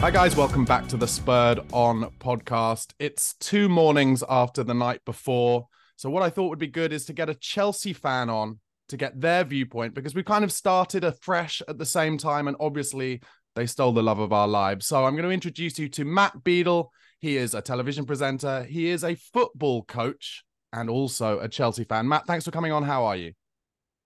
Hi, 0.00 0.12
guys. 0.12 0.36
Welcome 0.36 0.64
back 0.64 0.86
to 0.88 0.96
the 0.96 1.08
Spurred 1.08 1.58
On 1.72 2.04
podcast. 2.20 2.92
It's 3.00 3.34
two 3.40 3.68
mornings 3.68 4.22
after 4.28 4.62
the 4.62 4.72
night 4.72 5.04
before. 5.04 5.66
So, 5.96 6.08
what 6.08 6.22
I 6.22 6.30
thought 6.30 6.50
would 6.50 6.60
be 6.60 6.68
good 6.68 6.92
is 6.92 7.04
to 7.06 7.12
get 7.12 7.28
a 7.28 7.34
Chelsea 7.34 7.92
fan 7.92 8.30
on 8.30 8.60
to 8.90 8.96
get 8.96 9.20
their 9.20 9.42
viewpoint 9.42 9.94
because 9.94 10.14
we 10.14 10.22
kind 10.22 10.44
of 10.44 10.52
started 10.52 11.02
afresh 11.02 11.62
at 11.66 11.78
the 11.78 11.84
same 11.84 12.16
time. 12.16 12.46
And 12.46 12.56
obviously, 12.60 13.20
they 13.56 13.66
stole 13.66 13.90
the 13.90 14.00
love 14.00 14.20
of 14.20 14.32
our 14.32 14.46
lives. 14.46 14.86
So, 14.86 15.04
I'm 15.04 15.16
going 15.16 15.24
to 15.24 15.34
introduce 15.34 15.80
you 15.80 15.88
to 15.88 16.04
Matt 16.04 16.44
Beadle. 16.44 16.92
He 17.18 17.36
is 17.36 17.54
a 17.54 17.60
television 17.60 18.06
presenter, 18.06 18.62
he 18.62 18.90
is 18.90 19.02
a 19.02 19.16
football 19.16 19.82
coach, 19.82 20.44
and 20.72 20.88
also 20.88 21.40
a 21.40 21.48
Chelsea 21.48 21.82
fan. 21.82 22.06
Matt, 22.06 22.24
thanks 22.24 22.44
for 22.44 22.52
coming 22.52 22.70
on. 22.70 22.84
How 22.84 23.04
are 23.04 23.16
you? 23.16 23.32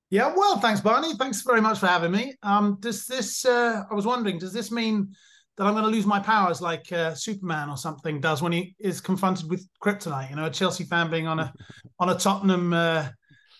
Yeah, 0.08 0.32
well, 0.34 0.58
thanks, 0.58 0.80
Barney. 0.80 1.14
Thanks 1.16 1.42
very 1.42 1.60
much 1.60 1.80
for 1.80 1.86
having 1.86 2.12
me. 2.12 2.34
Um, 2.42 2.78
does 2.80 3.04
this? 3.04 3.44
Uh, 3.44 3.84
I 3.90 3.94
was 3.94 4.06
wondering, 4.06 4.38
does 4.38 4.54
this 4.54 4.72
mean 4.72 5.14
that 5.56 5.66
I'm 5.66 5.74
going 5.74 5.84
to 5.84 5.90
lose 5.90 6.06
my 6.06 6.18
powers 6.18 6.60
like 6.60 6.90
uh, 6.92 7.14
Superman 7.14 7.68
or 7.68 7.76
something 7.76 8.20
does 8.20 8.42
when 8.42 8.52
he 8.52 8.74
is 8.78 9.00
confronted 9.00 9.50
with 9.50 9.66
kryptonite? 9.82 10.30
You 10.30 10.36
know, 10.36 10.46
a 10.46 10.50
Chelsea 10.50 10.84
fan 10.84 11.10
being 11.10 11.26
on 11.26 11.40
a 11.40 11.52
on 11.98 12.08
a 12.08 12.14
Tottenham 12.14 12.72
uh, 12.72 13.08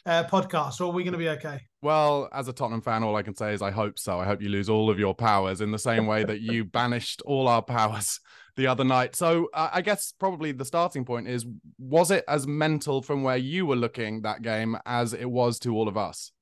uh, 0.06 0.24
podcast, 0.24 0.80
or 0.80 0.84
are 0.84 0.92
we 0.92 1.04
going 1.04 1.12
to 1.12 1.18
be 1.18 1.28
okay? 1.30 1.60
Well, 1.82 2.28
as 2.32 2.48
a 2.48 2.52
Tottenham 2.52 2.80
fan, 2.80 3.02
all 3.02 3.16
I 3.16 3.22
can 3.22 3.36
say 3.36 3.52
is 3.52 3.62
I 3.62 3.70
hope 3.70 3.98
so. 3.98 4.18
I 4.18 4.24
hope 4.24 4.40
you 4.40 4.48
lose 4.48 4.68
all 4.68 4.90
of 4.90 4.98
your 4.98 5.14
powers 5.14 5.60
in 5.60 5.70
the 5.70 5.78
same 5.78 6.06
way 6.06 6.24
that 6.24 6.40
you 6.40 6.64
banished 6.72 7.22
all 7.22 7.48
our 7.48 7.62
powers 7.62 8.20
the 8.56 8.66
other 8.66 8.84
night. 8.84 9.14
So 9.16 9.48
uh, 9.52 9.70
I 9.72 9.82
guess 9.82 10.12
probably 10.18 10.52
the 10.52 10.64
starting 10.64 11.04
point 11.04 11.28
is 11.28 11.44
was 11.78 12.10
it 12.10 12.24
as 12.28 12.46
mental 12.46 13.02
from 13.02 13.22
where 13.22 13.36
you 13.36 13.66
were 13.66 13.76
looking 13.76 14.22
that 14.22 14.42
game 14.42 14.76
as 14.86 15.12
it 15.12 15.30
was 15.30 15.58
to 15.60 15.74
all 15.74 15.88
of 15.88 15.96
us? 15.96 16.32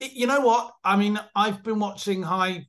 You 0.00 0.26
know 0.26 0.40
what? 0.40 0.72
I 0.84 0.96
mean, 0.96 1.18
I've 1.34 1.62
been 1.62 1.78
watching 1.78 2.22
high 2.22 2.66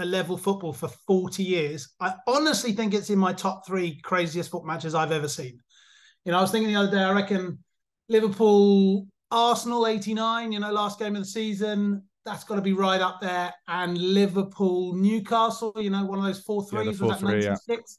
uh, 0.00 0.04
level 0.04 0.36
football 0.36 0.72
for 0.72 0.88
40 1.06 1.42
years. 1.42 1.88
I 2.00 2.14
honestly 2.26 2.72
think 2.72 2.94
it's 2.94 3.10
in 3.10 3.18
my 3.18 3.32
top 3.32 3.66
three 3.66 4.00
craziest 4.02 4.50
foot 4.50 4.64
matches 4.64 4.94
I've 4.94 5.12
ever 5.12 5.28
seen. 5.28 5.60
You 6.24 6.32
know, 6.32 6.38
I 6.38 6.42
was 6.42 6.50
thinking 6.50 6.72
the 6.72 6.80
other 6.80 6.90
day, 6.90 7.02
I 7.02 7.12
reckon 7.12 7.58
Liverpool, 8.08 9.06
Arsenal 9.30 9.86
89, 9.86 10.52
you 10.52 10.60
know, 10.60 10.72
last 10.72 10.98
game 10.98 11.16
of 11.16 11.22
the 11.22 11.28
season, 11.28 12.02
that's 12.24 12.44
got 12.44 12.56
to 12.56 12.62
be 12.62 12.72
right 12.72 13.00
up 13.00 13.20
there. 13.20 13.52
And 13.68 13.96
Liverpool, 13.96 14.94
Newcastle, 14.94 15.72
you 15.76 15.90
know, 15.90 16.04
one 16.04 16.18
of 16.18 16.24
those 16.24 16.40
four 16.40 16.66
Yeah, 16.72 16.78
the 16.80 16.84
threes, 16.92 17.00
was 17.00 17.20
that 17.20 17.26
4-3, 17.26 17.42
yeah. 17.42 17.48
96? 17.68 17.98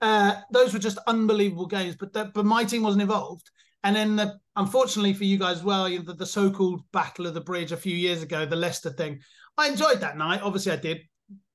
Uh, 0.00 0.34
those 0.50 0.72
were 0.72 0.78
just 0.78 0.98
unbelievable 1.06 1.66
games, 1.66 1.96
but 1.96 2.12
the, 2.12 2.30
but 2.34 2.44
my 2.44 2.64
team 2.64 2.82
wasn't 2.82 3.02
involved. 3.02 3.50
And 3.84 3.94
then, 3.94 4.16
the, 4.16 4.38
unfortunately 4.56 5.12
for 5.12 5.24
you 5.24 5.38
guys, 5.38 5.62
well, 5.62 5.88
you 5.88 5.98
know, 5.98 6.04
the, 6.04 6.14
the 6.14 6.26
so-called 6.26 6.82
Battle 6.92 7.26
of 7.26 7.34
the 7.34 7.40
Bridge 7.40 7.72
a 7.72 7.76
few 7.76 7.94
years 7.94 8.22
ago, 8.22 8.44
the 8.46 8.56
Leicester 8.56 8.90
thing. 8.90 9.20
I 9.56 9.68
enjoyed 9.68 10.00
that 10.00 10.16
night. 10.16 10.40
Obviously, 10.42 10.72
I 10.72 10.76
did. 10.76 11.02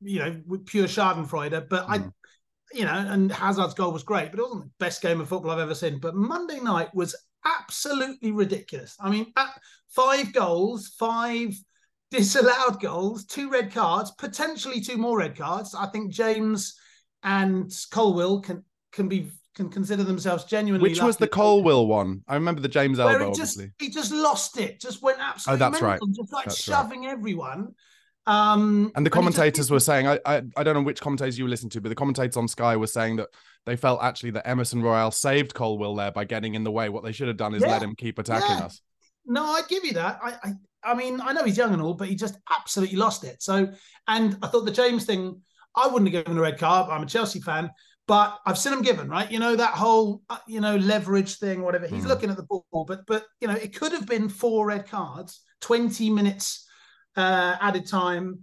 You 0.02 0.20
know, 0.20 0.42
with 0.48 0.66
pure 0.66 0.88
Schadenfreude. 0.88 1.70
But 1.70 1.86
I, 1.90 2.00
Mm. 2.00 2.14
you 2.74 2.86
know, 2.86 2.94
and 2.94 3.32
Hazard's 3.32 3.74
goal 3.74 3.92
was 3.92 4.04
great, 4.04 4.32
but 4.32 4.40
it 4.40 4.44
wasn't 4.44 4.64
the 4.66 4.72
best 4.80 5.02
game 5.02 5.20
of 5.22 5.28
football 5.30 5.52
I've 5.52 5.60
ever 5.60 5.76
seen. 5.76 6.00
But 6.00 6.16
Monday 6.16 6.60
night 6.60 6.94
was 6.94 7.16
absolutely 7.46 8.32
ridiculous. 8.32 8.96
I 9.00 9.10
mean, 9.10 9.32
at 9.38 9.50
five 9.90 10.34
goals, 10.34 10.90
five 11.00 11.54
disallowed 12.12 12.80
goals, 12.82 13.26
two 13.26 13.50
red 13.50 13.72
cards, 13.72 14.12
potentially 14.12 14.82
two 14.82 14.98
more 14.98 15.18
red 15.20 15.36
cards. 15.38 15.76
I 15.76 15.88
think 15.88 16.12
James 16.12 16.76
and 17.24 17.72
Colwill 17.92 18.42
can 18.42 18.64
can 18.92 19.08
be 19.08 19.30
can 19.56 19.70
consider 19.70 20.04
themselves 20.04 20.46
genuinely. 20.46 20.90
Which 20.90 21.02
was 21.02 21.18
the 21.18 21.26
lucky. 21.26 21.34
Colwill 21.34 21.86
one? 21.88 22.24
I 22.28 22.36
remember 22.36 22.62
the 22.62 22.68
James 22.70 22.98
Where 22.98 23.10
Elbow, 23.10 23.26
he 23.32 23.38
just 23.38 23.58
obviously. 23.58 23.74
he 23.80 23.90
just 23.90 24.12
lost 24.12 24.58
it, 24.58 24.80
just 24.80 25.02
went 25.02 25.20
absolutely. 25.20 25.66
Oh, 25.66 25.70
that's 25.70 25.82
right. 25.82 26.00
Just 26.16 26.32
like 26.34 26.46
That's 26.46 26.68
right. 26.68 26.76
shoving 26.78 27.06
everyone. 27.08 27.74
Um, 28.30 28.92
And 28.96 29.06
the 29.06 29.10
he 29.10 29.12
just- 29.12 29.14
commentators 29.14 29.72
were 29.72 29.80
saying, 29.80 30.08
I, 30.08 30.20
I 30.26 30.42
I 30.56 30.64
don't 30.64 30.76
know 30.76 30.82
which 30.84 31.02
commentators 31.02 31.38
you 31.40 31.48
listened 31.48 31.72
to, 31.74 31.82
but 31.82 31.90
the 31.90 31.96
commentators 31.96 32.38
on 32.38 32.48
Sky 32.48 32.76
were 32.78 32.88
saying 32.88 33.16
that 33.18 33.30
they 33.66 33.76
felt 33.76 34.02
actually 34.04 34.32
that 34.32 34.48
Emerson 34.48 34.82
Royal 34.82 35.12
saved 35.12 35.54
Colwill 35.54 35.96
there 35.96 36.12
by 36.12 36.26
getting 36.26 36.54
in 36.56 36.64
the 36.64 36.72
way. 36.72 36.90
What 36.90 37.04
they 37.04 37.12
should 37.12 37.28
have 37.28 37.38
done 37.38 37.56
is 37.56 37.62
Yeah. 37.64 37.72
let 37.72 37.82
him 37.84 37.96
keep 37.96 38.20
attacking 38.20 38.58
Yeah. 38.58 38.66
us. 38.66 38.82
No, 39.26 39.44
I'd 39.46 39.68
give 39.68 39.84
you 39.84 39.94
that. 39.94 40.20
I, 40.24 40.30
I, 40.44 40.54
I 40.92 40.94
mean, 40.96 41.20
I 41.22 41.34
know 41.34 41.44
he's 41.44 41.58
young 41.58 41.74
and 41.74 41.82
all, 41.82 41.94
but 41.94 42.08
he 42.08 42.16
just 42.16 42.38
absolutely 42.50 42.98
lost 42.98 43.24
it. 43.24 43.42
So, 43.44 43.68
and 44.08 44.38
I 44.42 44.48
thought 44.48 44.66
the 44.66 44.72
James 44.72 45.06
thing, 45.06 45.42
I 45.76 45.88
wouldn't 45.88 46.12
have 46.14 46.24
given 46.26 46.38
a 46.38 46.42
red 46.42 46.58
card. 46.58 46.90
I'm 46.90 47.04
a 47.04 47.06
Chelsea 47.06 47.40
fan, 47.42 47.70
but 48.08 48.40
I've 48.46 48.58
seen 48.58 48.74
him 48.74 48.82
given, 48.82 49.10
right? 49.10 49.30
You 49.32 49.40
know 49.40 49.56
that 49.56 49.74
whole, 49.74 50.22
uh, 50.30 50.38
you 50.48 50.62
know, 50.62 50.78
leverage 50.78 51.36
thing, 51.38 51.62
whatever. 51.62 51.86
He's 51.88 52.06
Mhm. 52.06 52.08
looking 52.08 52.30
at 52.30 52.38
the 52.38 52.44
ball, 52.44 52.66
but 52.88 53.06
but 53.08 53.26
you 53.42 53.48
know, 53.48 53.56
it 53.56 53.76
could 53.76 53.92
have 53.92 54.08
been 54.08 54.30
four 54.30 54.68
red 54.68 54.88
cards, 54.88 55.42
20 55.62 56.10
minutes 56.10 56.66
uh, 57.16 57.58
added 57.62 57.88
time. 57.88 58.40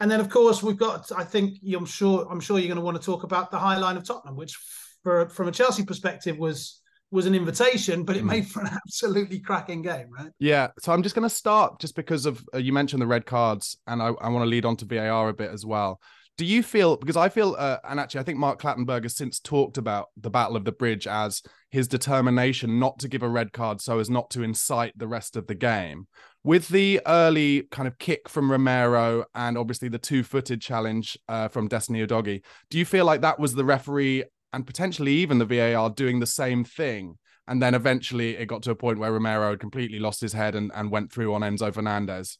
And 0.00 0.10
then, 0.10 0.20
of 0.20 0.28
course, 0.28 0.62
we've 0.62 0.76
got. 0.76 1.10
I 1.16 1.24
think 1.24 1.58
I'm 1.74 1.86
sure. 1.86 2.26
I'm 2.30 2.40
sure 2.40 2.58
you're 2.58 2.68
going 2.68 2.76
to 2.76 2.84
want 2.84 3.00
to 3.00 3.02
talk 3.02 3.22
about 3.22 3.50
the 3.50 3.58
high 3.58 3.78
line 3.78 3.96
of 3.96 4.04
Tottenham, 4.06 4.36
which, 4.36 4.54
for 5.02 5.28
from 5.30 5.48
a 5.48 5.52
Chelsea 5.52 5.84
perspective, 5.84 6.36
was 6.38 6.82
was 7.12 7.24
an 7.24 7.34
invitation, 7.34 8.02
but 8.04 8.16
it 8.16 8.24
Mm. 8.24 8.28
made 8.28 8.46
for 8.46 8.60
an 8.60 8.68
absolutely 8.86 9.40
cracking 9.40 9.80
game, 9.80 10.08
right? 10.10 10.30
Yeah, 10.38 10.68
so 10.80 10.92
I'm 10.92 11.02
just 11.02 11.14
going 11.14 11.26
to 11.28 11.34
start 11.34 11.80
just 11.80 11.94
because 11.94 12.26
of 12.26 12.44
uh, 12.52 12.58
you 12.58 12.72
mentioned 12.72 13.00
the 13.00 13.06
red 13.06 13.24
cards, 13.24 13.78
and 13.86 14.02
I, 14.02 14.08
I 14.08 14.28
want 14.28 14.42
to 14.42 14.50
lead 14.50 14.64
on 14.66 14.76
to 14.78 14.84
VAR 14.84 15.28
a 15.28 15.32
bit 15.32 15.50
as 15.50 15.64
well. 15.64 16.00
Do 16.36 16.44
you 16.44 16.62
feel 16.62 16.96
because 16.98 17.16
I 17.16 17.30
feel, 17.30 17.56
uh, 17.58 17.78
and 17.88 17.98
actually, 17.98 18.20
I 18.20 18.24
think 18.24 18.38
Mark 18.38 18.60
Clattenburg 18.60 19.04
has 19.04 19.16
since 19.16 19.40
talked 19.40 19.78
about 19.78 20.08
the 20.18 20.28
Battle 20.28 20.56
of 20.56 20.66
the 20.66 20.72
Bridge 20.72 21.06
as 21.06 21.42
his 21.70 21.88
determination 21.88 22.78
not 22.78 22.98
to 22.98 23.08
give 23.08 23.22
a 23.22 23.28
red 23.28 23.52
card 23.54 23.80
so 23.80 23.98
as 23.98 24.10
not 24.10 24.28
to 24.30 24.42
incite 24.42 24.92
the 24.98 25.08
rest 25.08 25.36
of 25.36 25.46
the 25.46 25.54
game. 25.54 26.08
With 26.46 26.68
the 26.68 27.00
early 27.08 27.62
kind 27.72 27.88
of 27.88 27.98
kick 27.98 28.28
from 28.28 28.52
Romero 28.52 29.24
and 29.34 29.58
obviously 29.58 29.88
the 29.88 29.98
two-footed 29.98 30.60
challenge 30.60 31.18
uh, 31.28 31.48
from 31.48 31.66
Destiny 31.66 32.06
Udogie, 32.06 32.40
do 32.70 32.78
you 32.78 32.84
feel 32.84 33.04
like 33.04 33.20
that 33.22 33.40
was 33.40 33.56
the 33.56 33.64
referee 33.64 34.22
and 34.52 34.64
potentially 34.64 35.10
even 35.14 35.38
the 35.38 35.44
VAR 35.44 35.90
doing 35.90 36.20
the 36.20 36.24
same 36.26 36.62
thing. 36.62 37.16
And 37.48 37.60
then 37.60 37.74
eventually 37.74 38.36
it 38.36 38.46
got 38.46 38.62
to 38.62 38.70
a 38.70 38.76
point 38.76 39.00
where 39.00 39.10
Romero 39.10 39.50
had 39.50 39.58
completely 39.58 39.98
lost 39.98 40.20
his 40.20 40.34
head 40.34 40.54
and, 40.54 40.70
and 40.72 40.92
went 40.92 41.10
through 41.10 41.34
on 41.34 41.40
Enzo 41.40 41.74
Fernandez. 41.74 42.38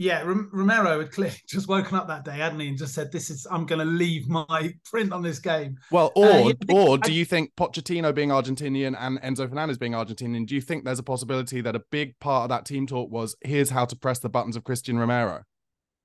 Yeah, 0.00 0.22
Romero 0.24 0.98
had 0.98 1.12
clearly 1.12 1.36
just 1.46 1.68
woken 1.68 1.94
up 1.94 2.08
that 2.08 2.24
day, 2.24 2.38
hadn't 2.38 2.58
he, 2.58 2.68
and 2.68 2.78
just 2.78 2.94
said, 2.94 3.12
"This 3.12 3.28
is 3.28 3.46
I'm 3.50 3.66
going 3.66 3.80
to 3.80 3.84
leave 3.84 4.28
my 4.28 4.72
print 4.86 5.12
on 5.12 5.20
this 5.20 5.38
game." 5.38 5.76
Well, 5.90 6.10
or 6.16 6.26
uh, 6.26 6.52
or 6.70 6.96
do 6.96 7.12
you 7.12 7.26
think 7.26 7.54
Pochettino 7.54 8.14
being 8.14 8.30
Argentinian 8.30 8.96
and 8.98 9.20
Enzo 9.20 9.46
Fernandez 9.46 9.76
being 9.76 9.92
Argentinian? 9.92 10.46
Do 10.46 10.54
you 10.54 10.62
think 10.62 10.86
there's 10.86 10.98
a 10.98 11.02
possibility 11.02 11.60
that 11.60 11.76
a 11.76 11.82
big 11.90 12.18
part 12.18 12.44
of 12.44 12.48
that 12.48 12.64
team 12.64 12.86
talk 12.86 13.10
was, 13.10 13.36
"Here's 13.42 13.68
how 13.68 13.84
to 13.84 13.94
press 13.94 14.20
the 14.20 14.30
buttons 14.30 14.56
of 14.56 14.64
Cristian 14.64 14.98
Romero"? 14.98 15.42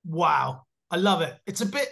Wow, 0.03 0.63
I 0.91 0.97
love 0.97 1.21
it. 1.21 1.39
It's 1.47 1.61
a 1.61 1.65
bit, 1.65 1.87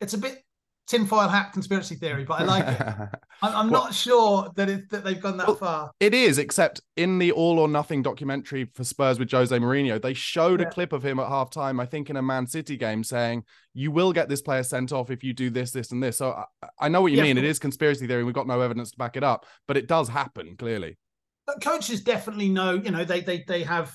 it's 0.00 0.14
a 0.14 0.18
bit 0.18 0.42
tinfoil 0.88 1.28
hat 1.28 1.52
conspiracy 1.52 1.94
theory, 1.94 2.24
but 2.24 2.40
I 2.40 2.44
like 2.44 2.66
it. 2.66 2.80
I'm, 3.42 3.54
I'm 3.54 3.70
well, 3.70 3.84
not 3.84 3.94
sure 3.94 4.50
that 4.56 4.68
it, 4.68 4.90
that 4.90 5.04
they've 5.04 5.20
gone 5.20 5.36
that 5.36 5.46
well, 5.46 5.56
far. 5.56 5.90
It 6.00 6.14
is, 6.14 6.38
except 6.38 6.80
in 6.96 7.18
the 7.18 7.30
All 7.32 7.58
or 7.58 7.68
Nothing 7.68 8.02
documentary 8.02 8.64
for 8.74 8.82
Spurs 8.84 9.18
with 9.18 9.30
Jose 9.30 9.56
Mourinho, 9.56 10.00
they 10.00 10.14
showed 10.14 10.60
yeah. 10.60 10.66
a 10.66 10.70
clip 10.70 10.92
of 10.92 11.04
him 11.04 11.20
at 11.20 11.28
halftime, 11.28 11.80
I 11.80 11.86
think 11.86 12.10
in 12.10 12.16
a 12.16 12.22
Man 12.22 12.46
City 12.46 12.76
game, 12.76 13.04
saying, 13.04 13.44
"You 13.74 13.90
will 13.92 14.12
get 14.12 14.28
this 14.28 14.42
player 14.42 14.62
sent 14.62 14.92
off 14.92 15.10
if 15.10 15.22
you 15.22 15.32
do 15.32 15.50
this, 15.50 15.70
this, 15.70 15.92
and 15.92 16.02
this." 16.02 16.16
So 16.16 16.32
I, 16.32 16.68
I 16.80 16.88
know 16.88 17.02
what 17.02 17.12
you 17.12 17.18
yeah, 17.18 17.24
mean. 17.24 17.38
It 17.38 17.44
is 17.44 17.58
conspiracy 17.58 18.06
theory. 18.06 18.24
We've 18.24 18.34
got 18.34 18.46
no 18.46 18.60
evidence 18.60 18.90
to 18.92 18.96
back 18.98 19.16
it 19.16 19.22
up, 19.22 19.46
but 19.66 19.76
it 19.76 19.86
does 19.86 20.08
happen 20.08 20.56
clearly. 20.56 20.98
But 21.46 21.62
coaches 21.62 22.02
definitely 22.02 22.48
know. 22.48 22.74
You 22.74 22.90
know, 22.90 23.04
they 23.04 23.20
they 23.20 23.44
they 23.46 23.62
have 23.62 23.94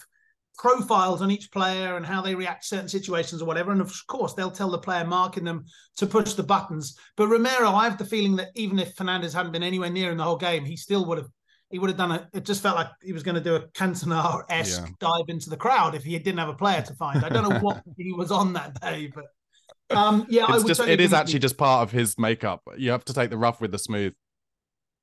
profiles 0.58 1.22
on 1.22 1.32
each 1.32 1.52
player 1.52 1.96
and 1.96 2.06
how 2.06 2.22
they 2.22 2.36
react 2.36 2.64
to 2.64 2.68
certain 2.68 2.90
situations 2.90 3.42
or 3.42 3.46
whatever. 3.46 3.72
And 3.72 3.82
of 3.82 3.94
course, 4.08 4.34
they'll 4.34 4.52
tell 4.52 4.70
the 4.70 4.78
player 4.78 5.06
marking 5.06 5.44
them 5.44 5.66
to 5.98 6.08
push 6.08 6.34
the 6.34 6.44
buttons. 6.44 6.98
But 7.18 7.28
Romero, 7.28 7.70
I 7.70 7.86
have 7.86 7.98
the 7.98 8.06
feeling 8.06 8.36
that 8.38 8.50
even 8.56 8.80
if 8.80 8.96
Fernandez 8.96 9.34
hadn't 9.34 9.52
been 9.52 9.64
anywhere 9.64 9.90
near 9.90 10.12
in 10.12 10.18
the 10.18 10.24
whole 10.24 10.38
game, 10.38 10.66
he 10.66 10.78
still 10.78 11.06
would 11.06 11.18
have. 11.18 11.28
He 11.70 11.80
would 11.80 11.90
have 11.90 11.98
done 11.98 12.12
it. 12.12 12.26
It 12.34 12.46
just 12.46 12.62
felt 12.62 12.76
like 12.76 12.90
he 13.02 13.14
was 13.14 13.24
going 13.24 13.34
to 13.34 13.42
do 13.42 13.56
a 13.56 13.62
Cantona 13.70 14.44
esque 14.48 14.84
yeah. 14.86 14.94
dive 15.00 15.26
into 15.28 15.50
the 15.50 15.58
crowd 15.58 15.96
if 15.96 16.04
he 16.04 16.16
didn't 16.20 16.38
have 16.38 16.50
a 16.50 16.54
player 16.54 16.84
to 16.84 16.94
find. 16.94 17.26
I 17.26 17.30
don't 17.30 17.50
know 17.50 17.60
what 17.62 17.82
he 17.98 18.14
was 18.14 18.30
on 18.30 18.54
that 18.54 18.80
day, 18.80 19.12
but 19.12 19.26
um, 19.90 20.26
yeah, 20.30 20.46
it's 20.50 20.66
just 20.66 20.82
it 20.82 21.02
is 21.02 21.14
actually 21.14 21.40
just 21.40 21.58
part 21.58 21.82
of 21.82 21.92
his 21.92 22.18
makeup. 22.20 22.62
You 22.78 22.92
have 22.92 23.06
to 23.06 23.14
take 23.14 23.30
the 23.30 23.40
rough 23.40 23.60
with 23.60 23.72
the 23.72 23.80
smooth. 23.80 24.14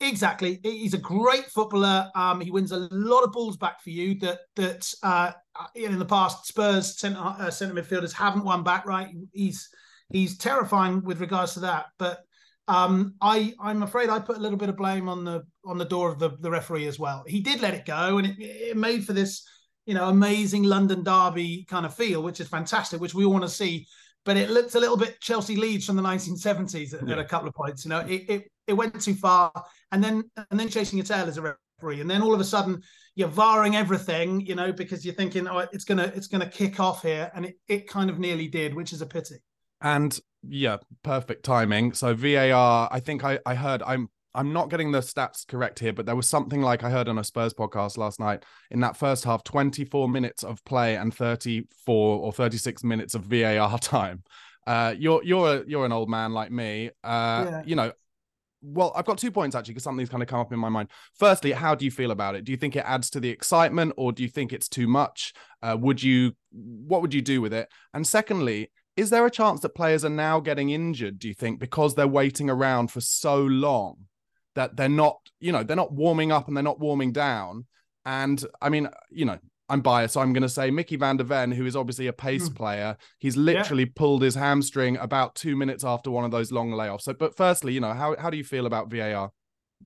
Exactly. 0.03 0.61
He's 0.63 0.95
a 0.95 0.99
great 0.99 1.45
footballer. 1.47 2.11
Um, 2.15 2.41
he 2.41 2.51
wins 2.51 2.73
a 2.73 2.89
lot 2.91 3.23
of 3.23 3.33
balls 3.33 3.59
back 3.59 3.83
for 3.83 3.91
you 3.91 4.19
that 4.21 4.41
that 4.57 4.93
uh, 5.03 5.33
in 5.75 5.99
the 5.99 6.07
past 6.07 6.47
Spurs 6.47 6.99
centre 6.99 7.21
uh, 7.21 7.51
centre 7.51 7.75
midfielders 7.75 8.13
haven't 8.13 8.45
won 8.45 8.63
back. 8.63 8.87
Right. 8.87 9.09
He's 9.33 9.69
he's 10.11 10.39
terrifying 10.39 11.03
with 11.03 11.21
regards 11.21 11.53
to 11.55 11.61
that. 11.61 11.87
But 11.99 12.21
um, 12.67 13.15
I 13.21 13.53
I'm 13.61 13.83
afraid 13.83 14.09
I 14.09 14.21
put 14.21 14.39
a 14.39 14.41
little 14.41 14.57
bit 14.57 14.71
of 14.71 14.77
blame 14.77 15.07
on 15.07 15.25
the 15.25 15.43
on 15.67 15.77
the 15.77 15.85
door 15.85 16.11
of 16.11 16.19
the, 16.19 16.31
the 16.41 16.51
referee 16.51 16.87
as 16.87 16.99
well. 16.99 17.23
He 17.27 17.41
did 17.41 17.61
let 17.61 17.75
it 17.75 17.85
go, 17.85 18.17
and 18.17 18.27
it, 18.27 18.37
it 18.41 18.77
made 18.79 19.05
for 19.05 19.13
this 19.13 19.47
you 19.85 19.93
know 19.93 20.09
amazing 20.09 20.63
London 20.63 21.05
derby 21.05 21.67
kind 21.69 21.85
of 21.85 21.95
feel, 21.95 22.23
which 22.23 22.41
is 22.41 22.49
fantastic, 22.49 23.03
which 23.03 23.15
we 23.15 23.27
all 23.27 23.33
want 23.33 23.45
to 23.45 23.51
see 23.51 23.87
but 24.25 24.37
it 24.37 24.51
looked 24.51 24.75
a 24.75 24.81
little 24.81 24.97
bit 24.97 25.21
Chelsea 25.21 25.57
Leeds 25.57 25.87
from 25.87 25.97
the 25.97 26.03
1970s 26.03 26.95
at, 26.95 27.07
yeah. 27.07 27.15
at, 27.15 27.19
a 27.19 27.25
couple 27.25 27.49
of 27.49 27.55
points. 27.55 27.85
You 27.85 27.91
know, 27.91 28.01
it, 28.01 28.25
it 28.29 28.51
it 28.67 28.73
went 28.75 29.01
too 29.01 29.15
far, 29.15 29.53
and 29.93 30.03
then 30.03 30.25
and 30.51 30.61
then 30.61 30.69
chasing 30.69 30.99
your 30.99 31.07
tail 31.07 31.27
as 31.27 31.39
a 31.39 31.57
referee, 31.81 32.01
and 32.01 32.11
then 32.11 32.23
all 32.23 32.35
of 32.35 32.41
a 32.41 32.45
sudden 32.45 32.83
you're 33.15 33.29
varring 33.29 33.75
everything, 33.75 34.41
you 34.41 34.55
know, 34.55 34.73
because 34.73 35.05
you're 35.05 35.15
thinking, 35.15 35.49
oh, 35.49 35.67
it's 35.73 35.85
gonna 35.85 36.13
it's 36.15 36.27
gonna 36.27 36.49
kick 36.49 36.81
off 36.81 37.03
here, 37.03 37.31
and 37.35 37.47
it 37.47 37.59
it 37.69 37.89
kind 37.89 38.11
of 38.11 38.19
nearly 38.19 38.49
did, 38.49 38.75
which 38.75 38.93
is 38.93 39.03
a 39.03 39.07
pity. 39.07 39.37
And 39.81 40.19
yeah, 40.47 40.79
perfect 41.03 41.45
timing. 41.45 41.93
So 41.93 42.15
VAR, 42.15 42.89
I 42.91 43.01
think 43.01 43.25
I 43.25 43.39
I 43.47 43.55
heard 43.55 43.83
I'm 43.83 44.09
I'm 44.35 44.53
not 44.53 44.71
getting 44.71 44.93
the 44.93 45.01
stats 45.01 45.47
correct 45.47 45.79
here, 45.79 45.93
but 45.93 46.07
there 46.07 46.17
was 46.17 46.29
something 46.29 46.63
like 46.63 46.85
I 46.85 46.91
heard 46.91 47.09
on 47.09 47.19
a 47.19 47.25
Spurs 47.25 47.53
podcast 47.53 47.99
last 47.99 48.21
night 48.21 48.45
in 48.71 48.81
that 48.81 48.97
first 48.97 49.25
half 49.25 49.43
24 49.45 50.09
minutes 50.09 50.45
of 50.45 50.65
play 50.65 50.97
and 50.97 51.13
34 51.13 52.19
or 52.19 52.33
36 52.33 52.85
minutes 52.85 53.15
of 53.15 53.25
VAR 53.25 53.79
time. 53.81 54.23
Uh, 54.67 54.95
you're 54.97 55.25
you're 55.25 55.57
a, 55.57 55.65
you're 55.67 55.85
an 55.85 55.93
old 55.93 56.09
man 56.09 56.33
like 56.33 56.53
me. 56.53 56.91
Uh, 57.03 57.47
yeah. 57.51 57.63
you 57.67 57.75
know, 57.75 57.93
well, 58.63 58.93
I've 58.95 59.07
got 59.07 59.19
two 59.19 59.31
points 59.31 59.57
actually 59.57 59.75
because 59.75 59.85
something's 59.85 60.11
kind 60.11 60.23
of 60.23 60.29
come 60.29 60.41
up 60.41 60.53
in 60.53 60.59
my 60.59 60.69
mind. 60.69 60.91
Firstly, 61.15 61.53
how 61.53 61.75
do 61.75 61.85
you 61.85 61.91
feel 61.91 62.11
about 62.11 62.35
it? 62.35 62.45
Do 62.45 62.53
you 62.53 62.59
think 62.59 62.77
it 62.77 62.85
adds 62.87 63.11
to 63.11 63.21
the 63.21 63.31
excitement, 63.31 63.95
or 63.97 64.13
do 64.13 64.23
you 64.23 64.29
think 64.29 64.53
it's 64.53 64.69
too 64.69 64.87
much? 64.87 65.33
Uh, 65.63 65.77
would 65.81 66.03
you, 66.03 66.33
what 66.53 67.03
would 67.03 67.15
you 67.15 67.23
do 67.23 67.41
with 67.41 67.53
it? 67.53 67.69
And 67.95 68.07
secondly, 68.07 68.71
is 68.97 69.11
there 69.11 69.25
a 69.25 69.31
chance 69.31 69.61
that 69.61 69.75
players 69.75 70.05
are 70.05 70.11
now 70.11 70.41
getting 70.41 70.71
injured? 70.71 71.19
Do 71.19 71.27
you 71.27 71.35
think 71.35 71.59
because 71.59 71.95
they're 71.95 72.07
waiting 72.07 72.51
around 72.51 72.91
for 72.91 73.01
so 73.01 73.39
long 73.39 73.97
that 74.55 74.77
they're 74.77 74.89
not, 74.89 75.19
you 75.39 75.53
know, 75.53 75.63
they're 75.63 75.77
not 75.77 75.93
warming 75.93 76.33
up 76.33 76.49
and 76.49 76.57
they're 76.57 76.65
not 76.65 76.81
warming 76.81 77.13
down? 77.13 77.67
And 78.05 78.43
I 78.61 78.69
mean, 78.69 78.89
you 79.11 79.25
know, 79.25 79.39
I'm 79.71 79.83
biased, 79.83 80.15
so 80.15 80.21
I'm 80.21 80.33
going 80.33 80.43
to 80.43 80.49
say 80.49 80.71
Micky 80.71 80.97
van 80.97 81.17
der 81.17 81.25
Ven, 81.25 81.53
who 81.53 81.65
is 81.65 81.77
obviously 81.77 82.09
a 82.09 82.13
pace 82.13 82.49
mm. 82.49 82.57
player. 82.57 82.97
He's 83.19 83.37
literally 83.37 83.85
yeah. 83.85 83.93
pulled 83.95 84.23
his 84.23 84.35
hamstring 84.35 84.97
about 84.97 85.37
two 85.37 85.55
minutes 85.55 85.85
after 85.85 86.11
one 86.11 86.25
of 86.25 86.33
those 86.33 86.51
long 86.51 86.73
layoffs. 86.73 87.03
So, 87.03 87.13
but 87.15 87.37
firstly, 87.37 87.73
you 87.73 87.81
know, 87.81 87.93
how 87.93 88.17
how 88.19 88.31
do 88.31 88.37
you 88.37 88.45
feel 88.45 88.67
about 88.67 88.91
VAR? 88.91 89.31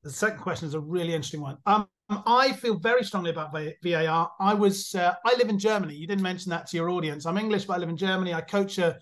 The 0.03 0.11
second 0.11 0.41
question 0.41 0.69
is 0.69 0.75
a 0.75 0.81
really 0.81 1.13
interesting 1.13 1.43
one. 1.43 1.59
Um, 1.67 1.87
I 2.09 2.53
feel 2.53 2.79
very 2.79 3.05
strongly 3.05 3.31
about 3.31 3.53
VAR. 3.53 4.31
I 4.41 4.55
was 4.55 4.95
uh, 4.95 5.15
I 5.25 5.35
live 5.37 5.51
in 5.51 5.59
Germany. 5.59 5.95
You 5.95 6.07
didn't 6.07 6.23
mention 6.23 6.51
that 6.51 6.67
to 6.69 6.77
your 6.77 6.89
audience. 6.89 7.27
I'm 7.27 7.39
English, 7.39 7.67
but 7.67 7.75
I 7.75 7.77
live 7.79 7.91
in 7.91 7.97
Germany. 7.97 8.33
I 8.33 8.41
coach 8.41 8.79
a, 8.79 8.99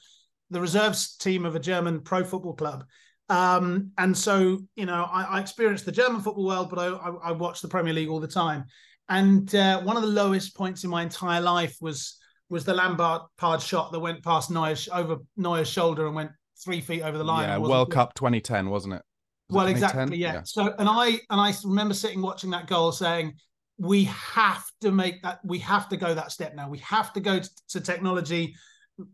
the 0.51 0.61
reserves 0.61 1.17
team 1.17 1.47
of 1.47 1.55
a 1.55 1.61
German 1.61 2.01
pro 2.01 2.25
football 2.25 2.55
club. 2.55 2.85
Um, 3.29 3.93
and 3.99 4.17
so, 4.17 4.59
you 4.77 4.87
know, 4.87 5.09
I, 5.11 5.23
I 5.23 5.41
experienced 5.41 5.87
the 5.87 5.93
German 5.93 6.21
football 6.21 6.47
world, 6.47 6.71
but 6.71 6.79
I, 6.79 6.89
I, 6.89 7.11
I 7.29 7.33
watch 7.33 7.61
the 7.61 7.69
Premier 7.69 7.95
League 7.95 8.09
all 8.09 8.21
the 8.21 8.29
time. 8.29 8.65
And 9.09 9.53
uh, 9.55 9.81
one 9.83 9.97
of 9.97 10.03
the 10.03 10.09
lowest 10.09 10.57
points 10.57 10.85
in 10.85 10.91
my 10.91 11.03
entire 11.03 11.41
life 11.41 11.77
was 11.81 12.19
was 12.49 12.67
the 12.67 12.75
Lampard 12.75 13.63
shot 13.63 13.93
that 13.93 13.99
went 13.99 14.23
past 14.23 14.51
Neuer's 14.51 14.87
over 14.93 15.17
Neuer's 15.39 15.69
shoulder 15.69 16.07
and 16.07 16.15
went 16.15 16.31
three 16.63 16.81
feet 16.83 17.03
over 17.03 17.17
the 17.17 17.25
line. 17.25 17.49
Yeah, 17.49 17.59
World 17.59 17.91
Cup 17.91 18.15
2010, 18.15 18.69
wasn't 18.69 18.95
it? 18.95 19.03
Was 19.49 19.57
well, 19.57 19.67
it 19.67 19.71
exactly. 19.71 20.19
Yeah. 20.19 20.35
yeah. 20.35 20.43
So, 20.45 20.75
and 20.79 20.89
I 20.89 21.13
and 21.31 21.41
I 21.41 21.53
remember 21.65 21.95
sitting 21.95 22.21
watching 22.21 22.51
that 22.51 22.67
goal, 22.67 22.93
saying, 22.93 23.35
"We 23.79 24.05
have 24.05 24.65
to 24.83 24.93
make 24.93 25.23
that. 25.23 25.41
We 25.45 25.59
have 25.61 25.89
to 25.89 25.97
go 25.97 26.15
that 26.15 26.31
step 26.31 26.55
now. 26.55 26.69
We 26.69 26.79
have 26.79 27.13
to 27.15 27.21
go 27.21 27.41
to, 27.41 27.51
to 27.71 27.81
technology." 27.81 28.55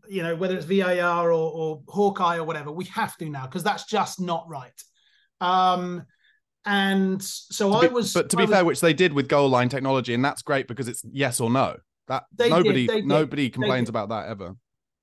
You 0.07 0.23
know, 0.23 0.35
whether 0.35 0.55
it's 0.55 0.65
VAR 0.65 1.31
or, 1.31 1.51
or 1.51 1.81
Hawkeye 1.87 2.37
or 2.37 2.43
whatever, 2.43 2.71
we 2.71 2.85
have 2.85 3.17
to 3.17 3.29
now 3.29 3.45
because 3.45 3.63
that's 3.63 3.85
just 3.85 4.19
not 4.19 4.47
right. 4.47 4.83
Um, 5.41 6.05
and 6.65 7.23
so 7.23 7.71
I 7.73 7.87
was. 7.87 8.13
But 8.13 8.29
to 8.31 8.37
be 8.37 8.43
was, 8.43 8.51
fair, 8.51 8.65
which 8.65 8.81
they 8.81 8.93
did 8.93 9.13
with 9.13 9.27
goal 9.27 9.49
line 9.49 9.69
technology, 9.69 10.13
and 10.13 10.23
that's 10.23 10.41
great 10.41 10.67
because 10.67 10.87
it's 10.87 11.03
yes 11.11 11.39
or 11.39 11.49
no. 11.49 11.77
That 12.07 12.23
nobody 12.37 12.87
did, 12.87 13.05
nobody 13.05 13.49
complains 13.49 13.87
about 13.87 14.09
that 14.09 14.27
ever. 14.29 14.55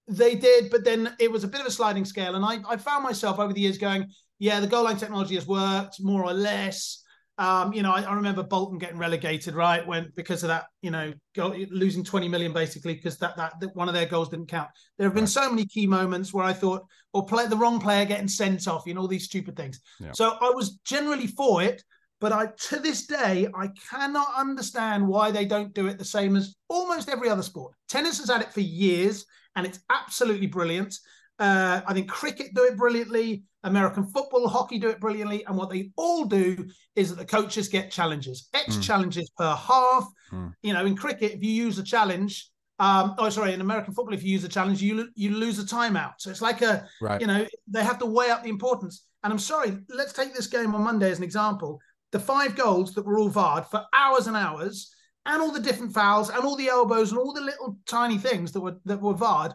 They 0.09 0.35
did, 0.35 0.71
but 0.71 0.85
then 0.85 1.15
it 1.19 1.31
was 1.31 1.45
a 1.45 1.49
bit 1.49 1.61
of 1.61 1.67
a 1.67 1.71
sliding 1.71 2.05
scale, 2.05 2.35
and 2.35 2.45
I 2.45 2.59
I 2.69 2.77
found 2.77 3.03
myself 3.03 3.39
over 3.39 3.53
the 3.53 3.61
years 3.61 3.79
going, 3.79 4.07
yeah, 4.39 4.61
the 4.61 4.67
goal 4.67 4.85
line 4.85 4.97
technology 4.97 5.35
has 5.37 5.47
worked 5.47 6.01
more 6.01 6.25
or 6.25 6.33
less. 6.33 7.03
Um, 7.39 7.75
you 7.75 7.83
know, 7.83 7.93
I, 7.93 8.01
I, 8.01 8.15
remember 8.15 8.43
Bolton 8.43 8.79
getting 8.79 8.97
relegated, 8.97 9.55
right, 9.55 9.87
when 9.87 10.11
because 10.17 10.43
of 10.43 10.49
that, 10.49 10.67
you 10.81 10.91
know, 10.91 11.13
go, 11.35 11.55
losing 11.71 12.03
20 12.03 12.29
million 12.29 12.55
basically 12.55 12.95
because 12.95 13.19
that, 13.19 13.37
that, 13.37 13.61
that 13.61 13.77
one 13.77 13.89
of 13.89 13.95
their 13.95 14.07
goals 14.07 14.31
didn't 14.31 14.47
count. 14.47 14.71
There 14.97 15.07
have 15.07 15.15
been 15.15 15.25
right. 15.25 15.29
so 15.29 15.51
many 15.51 15.67
key 15.67 15.87
moments 15.87 16.33
where 16.33 16.47
I 16.47 16.55
thought, 16.55 16.87
or 17.13 17.27
play 17.27 17.47
the 17.47 17.57
wrong 17.57 17.79
player 17.79 18.07
getting 18.07 18.29
sent 18.29 18.67
off, 18.67 18.85
you 18.87 18.95
know, 18.95 19.03
all 19.03 19.09
these 19.09 19.27
stupid 19.27 19.55
things. 19.55 19.81
Yeah. 20.01 20.13
So 20.13 20.37
I 20.41 20.51
was 20.51 20.79
generally 20.87 21.27
for 21.27 21.63
it, 21.63 21.83
but 22.21 22.33
I 22.33 22.47
to 22.69 22.79
this 22.79 23.07
day 23.07 23.47
I 23.55 23.69
cannot 23.91 24.29
understand 24.35 25.07
why 25.07 25.31
they 25.31 25.45
don't 25.45 25.75
do 25.75 25.89
it 25.89 25.99
the 25.99 26.05
same 26.07 26.37
as 26.37 26.57
almost 26.69 27.11
every 27.11 27.29
other 27.29 27.43
sport. 27.43 27.75
Tennis 27.89 28.19
has 28.19 28.31
had 28.31 28.41
it 28.41 28.53
for 28.53 28.61
years, 28.61 29.27
and 29.57 29.67
it's 29.67 29.81
absolutely 29.91 30.47
brilliant. 30.47 30.99
Uh, 31.39 31.83
I 31.87 31.93
think 31.93 32.09
cricket 32.09 32.55
do 32.55 32.65
it 32.65 32.77
brilliantly. 32.77 33.45
American 33.63 34.07
football, 34.07 34.49
hockey 34.49 34.79
do 34.79 34.89
it 34.89 35.01
brilliantly. 35.01 35.45
And 35.45 35.57
what 35.57 35.71
they 35.71 35.91
all 35.97 36.25
do 36.25 36.67
is 36.95 37.11
that 37.11 37.17
the 37.17 37.25
coaches 37.27 37.69
get 37.69 37.91
challenges, 37.91 38.49
X 38.55 38.77
mm. 38.77 38.83
challenges 38.83 39.31
per 39.37 39.55
half. 39.55 40.07
Mm. 40.33 40.53
You 40.63 40.73
know, 40.73 40.87
in 40.87 40.97
cricket, 40.97 41.33
if 41.33 41.43
you 41.43 41.51
use 41.51 41.79
a 41.79 41.83
challenge, 41.83 42.51
um, 42.79 43.15
oh, 43.19 43.29
sorry, 43.29 43.53
in 43.53 43.61
American 43.61 43.95
football, 43.95 44.15
if 44.15 44.23
you 44.23 44.33
use 44.33 44.45
a 44.45 44.49
challenge, 44.49 44.83
you 44.83 45.09
you 45.15 45.31
lose 45.31 45.59
a 45.59 45.65
timeout. 45.65 46.15
So 46.19 46.31
it's 46.31 46.43
like 46.43 46.63
a, 46.63 46.87
right. 47.01 47.21
you 47.21 47.27
know, 47.27 47.47
they 47.69 47.83
have 47.83 47.99
to 47.99 48.07
weigh 48.07 48.31
up 48.31 48.43
the 48.43 48.51
importance. 48.51 49.05
And 49.23 49.33
I'm 49.33 49.39
sorry, 49.39 49.77
let's 49.89 50.13
take 50.13 50.35
this 50.35 50.47
game 50.47 50.75
on 50.75 50.83
Monday 50.83 51.11
as 51.11 51.19
an 51.19 51.25
example. 51.25 51.81
The 52.13 52.21
five 52.21 52.55
goals 52.55 52.95
that 52.95 53.05
were 53.05 53.19
all 53.19 53.29
VAR'd 53.29 53.67
for 53.67 53.85
hours 53.93 54.27
and 54.27 54.37
hours, 54.37 54.95
and 55.25 55.43
all 55.43 55.51
the 55.51 55.61
different 55.61 55.93
fouls, 55.93 56.31
and 56.31 56.45
all 56.45 56.57
the 56.57 56.69
elbows, 56.69 57.11
and 57.11 57.19
all 57.19 57.33
the 57.33 57.41
little 57.41 57.79
tiny 57.87 58.19
things 58.19 58.53
that 58.53 58.61
were 58.61 58.77
that 58.85 59.01
were 59.01 59.15
VAR'd. 59.15 59.55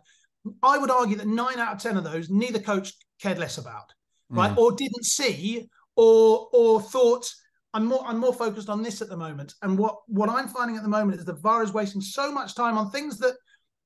I 0.64 0.78
would 0.78 0.92
argue 0.92 1.18
that 1.18 1.28
nine 1.28 1.60
out 1.60 1.76
of 1.76 1.82
ten 1.82 1.98
of 1.98 2.04
those, 2.04 2.30
neither 2.30 2.60
coach 2.60 2.94
cared 3.22 3.38
less 3.38 3.58
about 3.58 3.94
right? 4.32 4.52
Mm. 4.52 4.58
Or 4.58 4.72
didn't 4.72 5.06
see, 5.06 5.68
or 5.96 6.50
or 6.54 6.82
thought 6.82 7.32
I'm 7.74 7.86
more 7.86 8.04
I'm 8.06 8.18
more 8.18 8.34
focused 8.34 8.70
on 8.70 8.82
this 8.82 9.02
at 9.02 9.10
the 9.10 9.18
moment. 9.18 9.54
And 9.62 9.78
what 9.78 9.98
what 10.08 10.30
I'm 10.30 10.48
finding 10.48 10.78
at 10.78 10.84
the 10.84 10.90
moment 10.90 11.20
is 11.20 11.26
the 11.26 11.34
VAR 11.34 11.64
is 11.64 11.74
wasting 11.74 12.02
so 12.02 12.32
much 12.32 12.56
time 12.56 12.78
on 12.78 12.90
things 12.90 13.18
that 13.20 13.36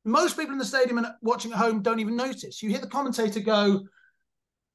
most 0.06 0.38
people 0.38 0.54
in 0.54 0.60
the 0.60 0.66
stadium 0.66 1.00
and 1.00 1.08
watching 1.22 1.52
at 1.52 1.58
home 1.58 1.82
don't 1.82 2.00
even 2.00 2.16
notice. 2.16 2.62
You 2.62 2.70
hear 2.70 2.80
the 2.80 2.88
commentator 2.88 3.40
go, 3.40 3.82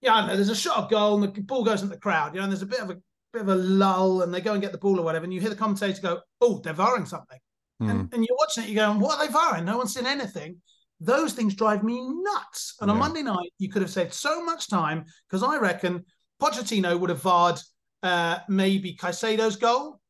Yeah, 0.01 0.15
I 0.15 0.27
know. 0.27 0.35
There's 0.35 0.49
a 0.49 0.57
shot 0.57 0.79
of 0.79 0.91
goal, 0.91 1.23
and 1.23 1.35
the 1.35 1.41
ball 1.43 1.65
goes 1.65 1.83
into 1.83 1.95
the 1.95 2.01
crowd. 2.01 2.35
You 2.35 2.41
know, 2.41 2.45
and 2.45 2.53
there's 2.53 2.63
a 2.63 2.67
bit 2.67 2.81
of 2.81 2.91
a 2.91 2.97
bit 3.33 3.43
of 3.43 3.49
a 3.49 3.55
lull, 3.55 4.23
and 4.23 4.35
they 4.35 4.41
go 4.41 4.53
and 4.53 4.63
get 4.63 4.73
the 4.73 4.79
ball 4.79 4.99
or 4.99 5.05
whatever, 5.05 5.25
and 5.25 5.33
you 5.33 5.41
hear 5.41 5.51
the 5.51 5.57
commentator 5.57 6.03
go, 6.03 6.21
"Oh, 6.41 6.61
they're 6.63 6.75
varring 6.75 7.07
something," 7.07 7.39
Mm. 7.81 7.91
and, 7.91 8.15
and 8.15 8.27
you're 8.27 8.37
watching 8.37 8.65
it, 8.65 8.71
you're 8.71 8.85
going, 8.85 9.01
"What 9.01 9.19
are 9.19 9.27
they 9.27 9.33
varring? 9.33 9.65
No 9.65 9.79
one's 9.79 9.95
seen 9.95 10.07
anything." 10.07 10.61
Those 11.01 11.33
things 11.33 11.55
drive 11.55 11.83
me 11.83 12.01
nuts. 12.07 12.75
And 12.81 12.91
on 12.91 12.99
Monday 12.99 13.23
night, 13.23 13.53
you 13.59 13.69
could 13.71 13.83
have 13.83 13.91
saved 13.91 14.13
so 14.13 14.45
much 14.45 14.69
time 14.69 15.05
because 15.29 15.43
I 15.43 15.57
reckon 15.59 16.05
Pochettino 16.41 16.99
would 16.99 17.11
have 17.11 17.23
varred 17.23 17.63
uh, 18.03 18.39
maybe 18.49 18.95
Caicedo's 18.95 19.57
goal. 19.57 20.01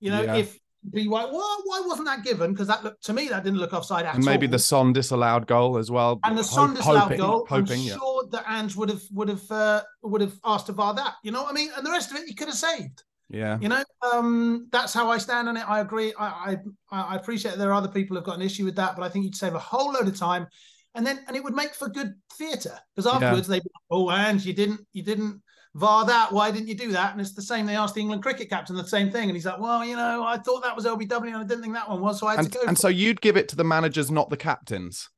You 0.00 0.10
know, 0.10 0.22
Yeah. 0.22 0.36
if 0.36 0.58
be 0.92 1.04
like, 1.04 1.30
well, 1.30 1.56
why 1.66 1.82
wasn't 1.84 2.06
that 2.06 2.24
given? 2.24 2.52
Because 2.52 2.66
that 2.68 2.82
looked 2.82 3.04
to 3.04 3.12
me 3.12 3.28
that 3.28 3.44
didn't 3.44 3.58
look 3.58 3.74
offside 3.74 4.06
at 4.06 4.14
and 4.14 4.24
maybe 4.24 4.46
all. 4.46 4.52
the 4.52 4.58
Son 4.58 4.92
disallowed 4.94 5.46
goal 5.46 5.76
as 5.76 5.90
well. 5.90 6.18
and 6.24 6.38
the 6.38 6.42
Son 6.42 6.74
disallowed 6.74 7.18
goal. 7.18 7.46
Hoping, 7.48 7.80
I'm 7.80 7.86
yeah. 7.86 7.94
sure 7.96 8.24
that 8.30 8.44
Ange 8.48 8.74
would 8.76 8.88
have 8.88 9.02
would 9.12 9.28
have 9.28 9.50
uh, 9.50 9.82
would 10.02 10.22
have 10.22 10.32
asked 10.44 10.66
to 10.66 10.72
VAR 10.72 10.94
that. 10.94 11.14
You 11.22 11.32
know 11.32 11.42
what 11.42 11.50
I 11.50 11.54
mean? 11.54 11.70
And 11.76 11.84
the 11.84 11.90
rest 11.90 12.10
of 12.10 12.16
it, 12.16 12.26
you 12.28 12.34
could 12.34 12.48
have 12.48 12.56
saved. 12.56 13.02
Yeah. 13.30 13.58
You 13.60 13.68
know, 13.68 13.84
um, 14.12 14.66
that's 14.72 14.92
how 14.92 15.08
I 15.10 15.18
stand 15.18 15.48
on 15.48 15.56
it. 15.56 15.68
I 15.68 15.80
agree. 15.80 16.12
I, 16.18 16.56
I 16.90 17.12
I 17.12 17.16
appreciate 17.16 17.56
there 17.56 17.70
are 17.70 17.74
other 17.74 17.88
people 17.88 18.16
who've 18.16 18.24
got 18.26 18.36
an 18.36 18.42
issue 18.42 18.64
with 18.64 18.74
that, 18.76 18.96
but 18.96 19.04
I 19.04 19.08
think 19.08 19.24
you'd 19.24 19.36
save 19.36 19.54
a 19.54 19.58
whole 19.58 19.92
load 19.92 20.08
of 20.08 20.16
time, 20.18 20.48
and 20.96 21.06
then 21.06 21.20
and 21.28 21.36
it 21.36 21.44
would 21.44 21.54
make 21.54 21.74
for 21.74 21.88
good 21.88 22.14
theatre 22.34 22.76
because 22.94 23.06
afterwards 23.06 23.46
they'd 23.46 23.62
be, 23.62 23.70
oh, 23.90 24.10
and 24.10 24.44
you 24.44 24.52
didn't 24.52 24.80
you 24.92 25.04
didn't 25.04 25.40
VAR 25.76 26.04
that. 26.06 26.32
Why 26.32 26.50
didn't 26.50 26.66
you 26.66 26.74
do 26.74 26.90
that? 26.90 27.12
And 27.12 27.20
it's 27.20 27.32
the 27.34 27.42
same. 27.42 27.64
They 27.66 27.76
asked 27.76 27.94
the 27.94 28.00
England 28.00 28.24
cricket 28.24 28.50
captain 28.50 28.74
the 28.74 28.84
same 28.84 29.12
thing, 29.12 29.28
and 29.28 29.36
he's 29.36 29.46
like, 29.46 29.60
well, 29.60 29.84
you 29.84 29.94
know, 29.94 30.24
I 30.24 30.36
thought 30.38 30.64
that 30.64 30.74
was 30.74 30.84
LBW, 30.84 31.28
and 31.28 31.36
I 31.36 31.44
didn't 31.44 31.62
think 31.62 31.74
that 31.74 31.88
one 31.88 32.00
was, 32.00 32.18
so 32.18 32.26
I 32.26 32.32
had 32.32 32.40
And, 32.40 32.52
to 32.52 32.58
go. 32.58 32.64
and 32.66 32.76
so 32.76 32.88
it. 32.88 32.96
you'd 32.96 33.20
give 33.20 33.36
it 33.36 33.48
to 33.50 33.56
the 33.56 33.62
managers, 33.62 34.10
not 34.10 34.30
the 34.30 34.36
captains. 34.36 35.08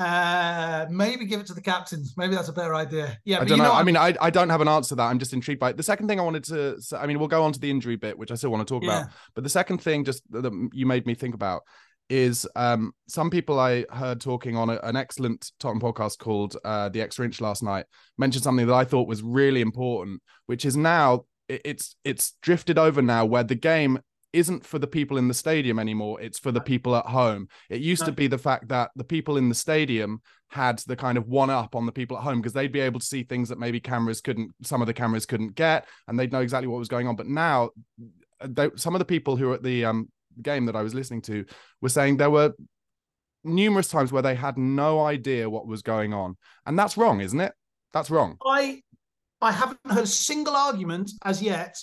Uh, 0.00 0.86
maybe 0.90 1.24
give 1.26 1.40
it 1.40 1.46
to 1.46 1.54
the 1.54 1.60
captains. 1.60 2.14
Maybe 2.16 2.34
that's 2.34 2.48
a 2.48 2.52
better 2.52 2.74
idea. 2.74 3.18
Yeah, 3.24 3.36
I 3.36 3.44
don't 3.44 3.50
you 3.50 3.56
know. 3.58 3.64
know, 3.64 3.74
I 3.74 3.82
mean, 3.82 3.96
I, 3.96 4.14
I 4.20 4.30
don't 4.30 4.48
have 4.48 4.60
an 4.60 4.68
answer 4.68 4.90
to 4.90 4.94
that. 4.96 5.04
I'm 5.04 5.18
just 5.18 5.32
intrigued 5.32 5.60
by 5.60 5.70
it. 5.70 5.76
The 5.76 5.82
second 5.82 6.08
thing 6.08 6.18
I 6.18 6.22
wanted 6.22 6.44
to, 6.44 6.80
say, 6.80 6.96
I 6.96 7.06
mean, 7.06 7.18
we'll 7.18 7.28
go 7.28 7.42
on 7.44 7.52
to 7.52 7.60
the 7.60 7.70
injury 7.70 7.96
bit, 7.96 8.18
which 8.18 8.30
I 8.30 8.34
still 8.34 8.50
want 8.50 8.66
to 8.66 8.74
talk 8.74 8.82
Yeah. 8.82 9.00
about. 9.02 9.12
But 9.34 9.44
the 9.44 9.50
second 9.50 9.78
thing, 9.78 10.04
just 10.04 10.22
that 10.32 10.70
you 10.72 10.86
made 10.86 11.06
me 11.06 11.14
think 11.14 11.34
about, 11.34 11.62
is 12.08 12.48
um, 12.56 12.92
some 13.08 13.30
people 13.30 13.60
I 13.60 13.84
heard 13.92 14.20
talking 14.20 14.56
on 14.56 14.68
a, 14.70 14.80
an 14.82 14.96
excellent 14.96 15.52
Tottenham 15.60 15.80
podcast 15.80 16.18
called 16.18 16.56
uh, 16.64 16.88
The 16.88 17.00
Extra 17.02 17.24
Inch 17.24 17.40
last 17.40 17.62
night 17.62 17.86
mentioned 18.18 18.42
something 18.42 18.66
that 18.66 18.74
I 18.74 18.84
thought 18.84 19.06
was 19.06 19.22
really 19.22 19.60
important, 19.60 20.20
which 20.46 20.64
is 20.64 20.76
now 20.76 21.26
it- 21.48 21.60
it's 21.64 21.94
it's 22.04 22.34
drifted 22.42 22.78
over 22.78 23.00
now 23.02 23.24
where 23.26 23.44
the 23.44 23.54
game 23.54 24.00
isn't 24.32 24.64
for 24.64 24.78
the 24.78 24.86
people 24.86 25.18
in 25.18 25.28
the 25.28 25.34
stadium 25.34 25.78
anymore 25.78 26.20
it's 26.20 26.38
for 26.38 26.52
the 26.52 26.60
people 26.60 26.94
at 26.94 27.06
home. 27.06 27.48
It 27.68 27.80
used 27.80 28.04
to 28.04 28.12
be 28.12 28.26
the 28.26 28.38
fact 28.38 28.68
that 28.68 28.90
the 28.96 29.04
people 29.04 29.36
in 29.36 29.48
the 29.48 29.54
stadium 29.54 30.20
had 30.48 30.78
the 30.80 30.96
kind 30.96 31.16
of 31.18 31.28
one 31.28 31.50
up 31.50 31.74
on 31.74 31.86
the 31.86 31.92
people 31.92 32.16
at 32.16 32.22
home 32.22 32.40
because 32.40 32.52
they'd 32.52 32.72
be 32.72 32.80
able 32.80 33.00
to 33.00 33.06
see 33.06 33.22
things 33.22 33.48
that 33.48 33.58
maybe 33.58 33.80
cameras 33.80 34.20
couldn't 34.20 34.52
some 34.62 34.80
of 34.80 34.86
the 34.86 34.94
cameras 34.94 35.26
couldn't 35.26 35.54
get 35.54 35.86
and 36.08 36.18
they'd 36.18 36.32
know 36.32 36.40
exactly 36.40 36.68
what 36.68 36.78
was 36.78 36.88
going 36.88 37.06
on. 37.08 37.16
But 37.16 37.26
now 37.26 37.70
they, 38.44 38.70
some 38.76 38.94
of 38.94 38.98
the 38.98 39.04
people 39.04 39.36
who 39.36 39.48
were 39.48 39.54
at 39.54 39.62
the 39.62 39.84
um 39.84 40.08
game 40.42 40.66
that 40.66 40.76
I 40.76 40.82
was 40.82 40.94
listening 40.94 41.22
to 41.22 41.44
were 41.80 41.88
saying 41.88 42.16
there 42.16 42.30
were 42.30 42.52
numerous 43.42 43.88
times 43.88 44.12
where 44.12 44.22
they 44.22 44.34
had 44.34 44.58
no 44.58 45.04
idea 45.04 45.50
what 45.50 45.66
was 45.66 45.82
going 45.82 46.12
on. 46.12 46.36
And 46.66 46.78
that's 46.78 46.96
wrong 46.96 47.20
isn't 47.20 47.40
it? 47.40 47.52
That's 47.92 48.10
wrong. 48.10 48.36
I 48.44 48.82
I 49.40 49.52
haven't 49.52 49.78
heard 49.88 50.04
a 50.04 50.06
single 50.06 50.54
argument 50.54 51.10
as 51.24 51.42
yet 51.42 51.76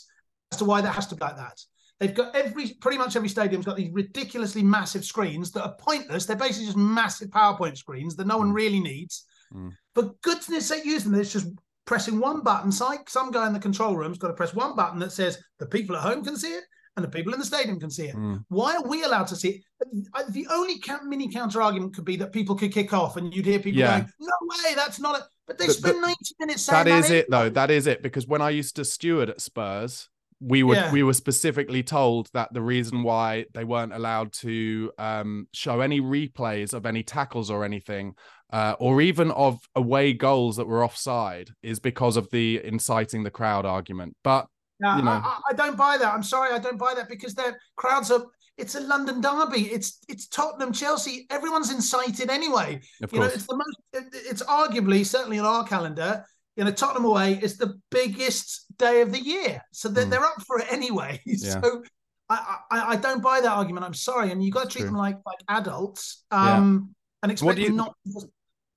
as 0.52 0.60
to 0.60 0.66
why 0.66 0.82
that 0.82 0.94
has 0.94 1.08
to 1.08 1.16
be 1.16 1.26
like 1.26 1.38
that. 1.38 1.60
They've 2.00 2.14
got 2.14 2.36
every 2.36 2.74
pretty 2.80 2.98
much 2.98 3.16
every 3.16 3.30
stadium's 3.30 3.66
got 3.66 3.76
these 3.76 3.92
ridiculously 3.92 4.62
massive 4.62 5.04
screens 5.04 5.52
that 5.52 5.64
are 5.64 5.76
pointless. 5.80 6.26
They're 6.26 6.36
basically 6.36 6.66
just 6.68 6.78
massive 6.78 7.30
PowerPoint 7.30 7.78
screens 7.78 8.16
that 8.16 8.28
no 8.28 8.38
one 8.38 8.54
really 8.54 8.80
needs. 8.80 9.26
Mm. 9.54 9.72
For 9.96 10.14
goodness 10.22 10.68
sake, 10.68 10.86
use 10.86 11.04
them. 11.04 11.16
It's 11.16 11.34
just 11.34 11.48
pressing 11.86 12.20
one 12.20 12.42
button. 12.42 12.72
Some 12.72 12.98
some 13.08 13.32
guy 13.32 13.48
in 13.48 13.54
the 13.54 13.60
control 13.60 13.96
room's 13.98 14.18
got 14.20 14.28
to 14.28 14.34
press 14.34 14.54
one 14.54 14.76
button 14.76 15.00
that 15.00 15.12
says 15.12 15.40
the 15.58 15.66
people 15.66 15.96
at 15.96 16.04
home 16.04 16.24
can 16.24 16.38
see 16.38 16.54
it 16.54 16.64
and 16.98 17.04
the 17.04 17.10
people 17.10 17.34
in 17.34 17.40
the 17.40 17.46
stadium 17.46 17.80
can 17.80 17.90
see 17.90 18.06
it. 18.08 18.16
Mm. 18.16 18.44
Why 18.50 18.76
are 18.76 18.88
we 18.88 19.04
allowed 19.04 19.28
to 19.28 19.36
see 19.36 19.50
it? 19.50 20.08
Uh, 20.14 20.24
The 20.30 20.48
only 20.52 20.82
mini 21.06 21.30
counter 21.32 21.62
argument 21.62 21.96
could 21.96 22.06
be 22.06 22.18
that 22.18 22.32
people 22.32 22.56
could 22.56 22.74
kick 22.74 22.92
off, 22.94 23.18
and 23.18 23.34
you'd 23.34 23.46
hear 23.46 23.60
people 23.60 23.80
Yeah. 23.80 24.00
going, 24.00 24.12
"No 24.20 24.34
way, 24.42 24.76
that's 24.76 25.00
not 25.00 25.20
it." 25.20 25.26
But 25.48 25.58
they 25.58 25.68
But- 25.68 25.76
spend 25.76 26.02
but 26.02 26.08
ninety 26.08 26.36
minutes 26.40 26.64
saying 26.64 26.86
that 26.86 27.06
is 27.06 27.10
it 27.10 27.30
though 27.32 27.50
that 27.50 27.72
is 27.72 27.88
it 27.88 28.04
because 28.04 28.28
when 28.28 28.42
i 28.42 28.50
used 28.50 28.76
to 28.76 28.84
steward 28.84 29.30
at 29.30 29.40
spurs 29.40 30.10
we 30.40 30.62
were 30.64 30.76
Yeah. 30.76 30.92
we 30.92 31.04
were 31.04 31.14
specifically 31.14 31.82
told 31.84 32.30
that 32.34 32.54
the 32.54 32.62
reason 32.62 33.04
why 33.04 33.46
they 33.54 33.64
weren't 33.64 33.94
allowed 33.94 34.34
to 34.34 34.92
um, 35.00 35.48
show 35.54 35.82
any 35.82 36.00
replays 36.00 36.74
of 36.74 36.86
any 36.86 37.04
tackles 37.04 37.50
or 37.50 37.66
anything 37.66 38.14
uh, 38.54 38.76
or 38.80 39.02
even 39.02 39.32
of 39.32 39.58
away 39.76 40.14
goals 40.14 40.56
that 40.58 40.68
were 40.68 40.84
offside 40.84 41.50
is 41.64 41.80
because 41.80 42.18
of 42.18 42.30
the 42.32 42.62
inciting 42.64 43.24
the 43.24 43.32
crowd 43.32 43.66
argument 43.66 44.16
but 44.24 44.46
you 44.80 44.86
know. 45.02 45.10
I, 45.24 45.40
I- 45.50 45.54
don't 45.54 45.76
buy 45.76 45.98
that. 45.98 46.14
I'm 46.14 46.22
sorry, 46.22 46.54
I 46.54 46.60
don't 46.60 46.78
buy 46.78 46.94
that 46.94 47.10
because 47.10 47.34
their 47.34 47.60
crowds 47.78 48.12
are. 48.12 48.24
It's 48.60 48.76
a 48.76 48.80
London 48.82 49.22
derby. 49.22 49.72
It's 49.72 50.00
it's 50.08 50.28
Tottenham, 50.28 50.72
Chelsea. 50.72 51.26
Everyone's 51.32 51.72
incited 51.72 52.30
anyway. 52.30 52.80
of 53.02 53.12
you 53.12 53.20
know, 53.20 53.26
course 53.26 53.36
it's 53.38 53.48
the 53.48 53.56
most. 53.56 53.78
it- 53.94 54.26
It's 54.30 54.44
arguably 54.44 55.04
certainly 55.04 55.40
on 55.40 55.46
our 55.46 55.64
calendar. 55.64 56.24
You 56.56 56.64
know, 56.64 56.72
Tottenham 56.72 57.06
away 57.06 57.40
is 57.42 57.58
the 57.58 57.80
biggest 57.90 58.67
day 58.78 59.02
of 59.02 59.12
the 59.12 59.20
year, 59.20 59.62
so 59.72 59.90
they're, 59.90 60.04
Hmm. 60.06 60.10
they're 60.12 60.26
up 60.26 60.42
for 60.46 60.60
it 60.60 60.68
anyway. 60.72 61.22
Yeah. 61.26 61.62
So 61.62 61.84
I, 62.30 62.58
I 62.72 62.80
I 62.94 62.96
don't 62.98 63.22
buy 63.24 63.40
that 63.42 63.52
argument. 63.52 63.86
I'm 63.86 63.94
sorry, 63.94 64.32
and 64.32 64.44
you've 64.44 64.54
got 64.54 64.64
to 64.64 64.70
treat 64.70 64.82
True. 64.82 64.90
them 64.90 64.98
like 64.98 65.18
like 65.26 65.40
adults. 65.50 66.24
Yeah. 66.32 66.58
Um, 66.58 66.94
and 67.24 67.32
expect 67.32 67.46
What 67.46 67.56
do 67.56 67.62
you- 67.62 67.68
them 67.70 67.78
not. 67.78 67.96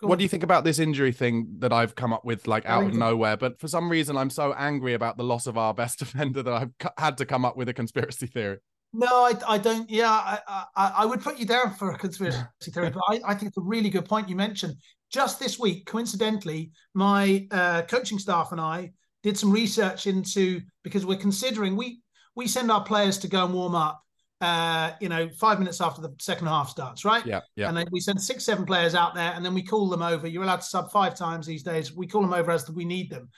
Go 0.00 0.06
what 0.06 0.12
on. 0.14 0.18
do 0.18 0.24
you 0.24 0.28
think 0.30 0.42
about 0.44 0.64
this 0.64 0.78
injury 0.78 1.12
thing 1.12 1.56
that 1.58 1.74
I've 1.74 1.94
come 1.94 2.14
up 2.14 2.24
with 2.24 2.46
like 2.48 2.64
out 2.64 2.84
of 2.84 2.94
nowhere? 2.94 3.36
But 3.36 3.60
for 3.60 3.68
some 3.68 3.90
reason, 3.90 4.16
I'm 4.16 4.30
so 4.30 4.54
angry 4.54 4.94
about 4.94 5.18
the 5.18 5.24
loss 5.24 5.46
of 5.46 5.58
our 5.58 5.74
best 5.74 5.98
defender 6.04 6.42
that 6.42 6.52
I've 6.54 6.78
cu- 6.78 6.88
had 6.96 7.18
to 7.18 7.26
come 7.26 7.44
up 7.44 7.56
with 7.58 7.68
a 7.68 7.74
conspiracy 7.74 8.26
theory. 8.26 8.58
No, 8.94 9.06
I, 9.06 9.34
I 9.46 9.58
don't. 9.58 9.90
Yeah, 9.90 10.10
I, 10.10 10.38
I, 10.74 10.92
I 11.00 11.04
would 11.06 11.20
put 11.20 11.38
you 11.38 11.44
down 11.44 11.74
for 11.74 11.90
a 11.92 11.98
conspiracy 11.98 12.40
theory, 12.72 12.90
but 12.90 13.02
I, 13.08 13.20
I 13.26 13.34
think 13.34 13.48
it's 13.48 13.58
a 13.58 13.62
really 13.62 13.90
good 13.90 14.06
point 14.06 14.28
you 14.30 14.36
mentioned. 14.36 14.76
Just 15.12 15.38
this 15.38 15.58
week, 15.58 15.84
coincidentally, 15.86 16.70
my 16.94 17.46
uh, 17.50 17.82
coaching 17.82 18.18
staff 18.18 18.52
and 18.52 18.60
I 18.60 18.92
did 19.22 19.38
some 19.38 19.50
research 19.50 20.06
into 20.06 20.60
because 20.82 21.04
we're 21.04 21.18
considering 21.18 21.76
we 21.76 22.00
we 22.36 22.46
send 22.46 22.70
our 22.70 22.82
players 22.82 23.18
to 23.18 23.28
go 23.28 23.44
and 23.44 23.52
warm 23.52 23.74
up, 23.74 24.02
uh, 24.40 24.92
you 25.00 25.08
know, 25.08 25.28
five 25.38 25.58
minutes 25.58 25.80
after 25.80 26.00
the 26.00 26.14
second 26.18 26.46
half 26.46 26.70
starts, 26.70 27.04
right? 27.04 27.26
Yeah, 27.26 27.40
yeah. 27.56 27.68
And 27.68 27.76
then 27.76 27.86
we 27.90 28.00
send 28.00 28.20
six, 28.20 28.44
seven 28.44 28.64
players 28.64 28.94
out 28.94 29.14
there, 29.14 29.32
and 29.34 29.44
then 29.44 29.52
we 29.52 29.62
call 29.62 29.88
them 29.88 30.02
over. 30.02 30.26
You're 30.26 30.44
allowed 30.44 30.56
to 30.56 30.62
sub 30.62 30.90
five 30.90 31.14
times 31.14 31.46
these 31.46 31.62
days. 31.62 31.94
We 31.94 32.06
call 32.06 32.22
them 32.22 32.32
over 32.32 32.50
as 32.50 32.70
we 32.70 32.84
need 32.84 33.10
them. 33.10 33.28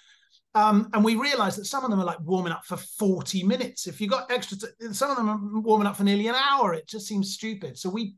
Um, 0.55 0.91
and 0.93 1.03
we 1.03 1.17
realise 1.17 1.57
that 1.57 1.65
some 1.65 1.85
of 1.85 1.91
them 1.91 2.01
are 2.01 2.05
like 2.05 2.21
warming 2.21 2.53
up 2.53 2.65
for 2.67 2.77
40 2.77 3.43
minutes. 3.45 3.87
If 3.87 4.01
you 4.01 4.07
got 4.07 4.31
extra, 4.31 4.59
t- 4.59 4.93
some 4.93 5.11
of 5.11 5.17
them 5.17 5.29
are 5.29 5.61
warming 5.61 5.87
up 5.87 5.97
for 5.97 6.05
nearly 6.05 6.29
an 6.29 6.35
hour. 6.35 6.75
It 6.75 6.87
just 6.87 7.07
seems 7.07 7.33
stupid. 7.33 7.79
So 7.79 7.89
we, 7.89 8.17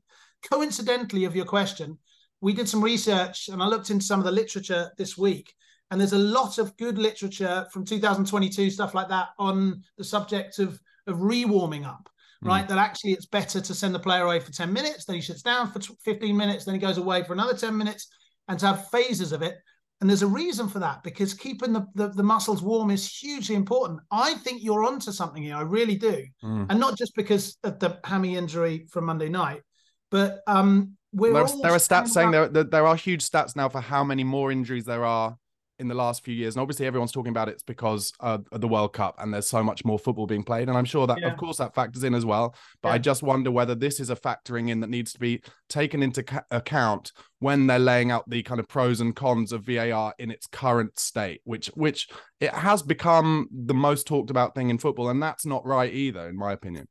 coincidentally, 0.50 1.26
of 1.26 1.36
your 1.36 1.44
question, 1.44 1.96
we 2.40 2.52
did 2.52 2.68
some 2.68 2.82
research 2.82 3.48
and 3.48 3.62
I 3.62 3.66
looked 3.66 3.90
into 3.90 4.04
some 4.04 4.18
of 4.18 4.26
the 4.26 4.32
literature 4.32 4.90
this 4.98 5.16
week. 5.16 5.54
And 5.90 6.00
there's 6.00 6.12
a 6.12 6.18
lot 6.18 6.58
of 6.58 6.76
good 6.76 6.98
literature 6.98 7.66
from 7.72 7.84
2022, 7.84 8.70
stuff 8.70 8.94
like 8.94 9.08
that, 9.08 9.28
on 9.38 9.82
the 9.96 10.04
subject 10.04 10.58
of 10.58 10.80
of 11.06 11.18
rewarming 11.18 11.86
up. 11.86 12.08
Mm. 12.42 12.48
Right, 12.48 12.68
that 12.68 12.78
actually 12.78 13.12
it's 13.12 13.26
better 13.26 13.60
to 13.60 13.74
send 13.74 13.94
the 13.94 13.98
player 13.98 14.24
away 14.24 14.40
for 14.40 14.52
10 14.52 14.72
minutes, 14.72 15.04
then 15.04 15.16
he 15.16 15.22
sits 15.22 15.42
down 15.42 15.70
for 15.70 15.80
15 15.80 16.36
minutes, 16.36 16.64
then 16.64 16.74
he 16.74 16.80
goes 16.80 16.98
away 16.98 17.22
for 17.22 17.32
another 17.32 17.54
10 17.54 17.76
minutes, 17.76 18.08
and 18.48 18.58
to 18.58 18.66
have 18.66 18.90
phases 18.90 19.32
of 19.32 19.42
it. 19.42 19.56
And 20.00 20.10
there's 20.10 20.22
a 20.22 20.26
reason 20.26 20.68
for 20.68 20.80
that 20.80 21.02
because 21.02 21.32
keeping 21.32 21.72
the, 21.72 21.86
the, 21.94 22.08
the 22.08 22.22
muscles 22.22 22.62
warm 22.62 22.90
is 22.90 23.08
hugely 23.08 23.54
important. 23.54 24.00
I 24.10 24.34
think 24.34 24.62
you're 24.62 24.84
onto 24.84 25.12
something 25.12 25.42
here. 25.42 25.56
I 25.56 25.62
really 25.62 25.96
do. 25.96 26.24
Mm. 26.42 26.66
And 26.68 26.80
not 26.80 26.98
just 26.98 27.14
because 27.14 27.56
of 27.64 27.78
the 27.78 27.98
hammy 28.04 28.36
injury 28.36 28.86
from 28.90 29.06
Monday 29.06 29.30
night, 29.30 29.62
but 30.10 30.40
um, 30.46 30.96
we're 31.12 31.32
there, 31.32 31.42
are, 31.44 31.62
there 31.62 31.72
are 31.72 31.78
stats 31.78 31.88
saying 31.88 32.06
saying 32.08 32.28
about- 32.28 32.52
there, 32.52 32.64
there 32.64 32.70
there 32.70 32.86
are 32.86 32.96
huge 32.96 33.26
stats 33.28 33.56
now 33.56 33.68
for 33.70 33.80
how 33.80 34.04
many 34.04 34.24
more 34.24 34.52
injuries 34.52 34.84
there 34.84 35.04
are 35.04 35.38
in 35.78 35.88
the 35.88 35.94
last 35.94 36.24
few 36.24 36.34
years 36.34 36.54
and 36.54 36.60
obviously 36.62 36.86
everyone's 36.86 37.10
talking 37.12 37.30
about 37.30 37.48
it's 37.48 37.62
because 37.62 38.12
uh, 38.20 38.38
of 38.52 38.60
the 38.60 38.68
world 38.68 38.92
cup 38.92 39.16
and 39.18 39.34
there's 39.34 39.48
so 39.48 39.62
much 39.62 39.84
more 39.84 39.98
football 39.98 40.26
being 40.26 40.42
played 40.44 40.68
and 40.68 40.78
i'm 40.78 40.84
sure 40.84 41.06
that 41.06 41.18
Yeah. 41.20 41.32
of 41.32 41.36
course 41.36 41.56
that 41.58 41.74
factors 41.74 42.04
in 42.04 42.14
as 42.14 42.24
well 42.24 42.54
but 42.82 42.90
i 42.90 42.98
just 42.98 43.22
wonder 43.22 43.50
whether 43.50 43.74
this 43.74 43.98
is 43.98 44.10
a 44.10 44.16
factoring 44.16 44.70
in 44.70 44.80
that 44.80 44.90
needs 44.90 45.12
to 45.14 45.18
be 45.18 45.42
taken 45.68 46.02
into 46.02 46.22
ca- 46.22 46.44
account 46.50 47.12
when 47.40 47.66
they're 47.66 47.78
laying 47.78 48.10
out 48.10 48.28
the 48.30 48.42
kind 48.42 48.60
of 48.60 48.68
pros 48.68 49.00
and 49.00 49.16
cons 49.16 49.52
of 49.52 49.64
var 49.64 50.14
in 50.18 50.30
its 50.30 50.46
current 50.46 50.96
state 50.98 51.40
which 51.44 51.66
which 51.74 52.08
it 52.40 52.50
has 52.54 52.82
become 52.82 53.48
the 53.52 53.74
most 53.74 54.06
talked 54.06 54.30
about 54.30 54.54
thing 54.54 54.70
in 54.70 54.78
football 54.78 55.08
and 55.08 55.22
that's 55.22 55.44
not 55.44 55.66
right 55.66 55.92
either 55.92 56.28
in 56.28 56.36
my 56.36 56.52
opinion 56.52 56.86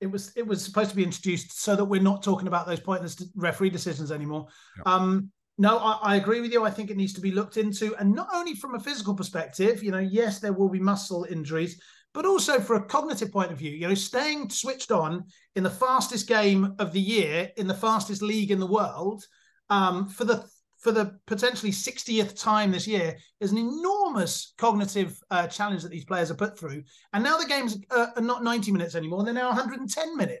it 0.00 0.10
was 0.10 0.32
it 0.36 0.46
was 0.46 0.62
supposed 0.62 0.90
to 0.90 0.96
be 0.96 1.04
introduced 1.04 1.58
so 1.62 1.76
that 1.76 1.84
we're 1.84 2.02
not 2.02 2.22
talking 2.22 2.48
about 2.48 2.66
those 2.66 2.80
pointless 2.80 3.24
referee 3.36 3.70
decisions 3.70 4.12
anymore. 4.12 4.46
Yeah. 4.84 4.92
Um, 4.92 5.30
no, 5.56 5.78
I, 5.78 5.98
I 6.02 6.16
agree 6.16 6.40
with 6.40 6.52
you. 6.52 6.64
I 6.64 6.70
think 6.70 6.90
it 6.90 6.96
needs 6.96 7.12
to 7.14 7.20
be 7.20 7.30
looked 7.30 7.56
into, 7.56 7.94
and 7.96 8.12
not 8.12 8.28
only 8.32 8.54
from 8.54 8.74
a 8.74 8.80
physical 8.80 9.14
perspective. 9.14 9.82
You 9.82 9.92
know, 9.92 9.98
yes, 9.98 10.40
there 10.40 10.52
will 10.52 10.68
be 10.68 10.80
muscle 10.80 11.26
injuries, 11.30 11.80
but 12.12 12.26
also 12.26 12.58
for 12.58 12.76
a 12.76 12.84
cognitive 12.84 13.30
point 13.30 13.52
of 13.52 13.58
view. 13.58 13.70
You 13.70 13.88
know, 13.88 13.94
staying 13.94 14.50
switched 14.50 14.90
on 14.90 15.24
in 15.54 15.62
the 15.62 15.70
fastest 15.70 16.26
game 16.26 16.74
of 16.78 16.92
the 16.92 17.00
year, 17.00 17.50
in 17.56 17.66
the 17.66 17.74
fastest 17.74 18.20
league 18.20 18.50
in 18.50 18.58
the 18.58 18.66
world, 18.66 19.24
um, 19.70 20.08
for 20.08 20.24
the 20.24 20.44
for 20.78 20.92
the 20.92 21.18
potentially 21.26 21.72
60th 21.72 22.38
time 22.38 22.70
this 22.70 22.86
year 22.86 23.16
is 23.40 23.52
an 23.52 23.58
enormous 23.58 24.52
cognitive 24.58 25.18
uh, 25.30 25.46
challenge 25.46 25.82
that 25.82 25.90
these 25.90 26.04
players 26.04 26.30
are 26.30 26.36
put 26.36 26.58
through. 26.58 26.82
And 27.14 27.24
now 27.24 27.38
the 27.38 27.46
games 27.46 27.78
uh, 27.90 28.08
are 28.16 28.22
not 28.22 28.44
90 28.44 28.72
minutes 28.72 28.94
anymore; 28.94 29.24
they're 29.24 29.32
now 29.32 29.48
110 29.48 30.16
minutes. 30.16 30.40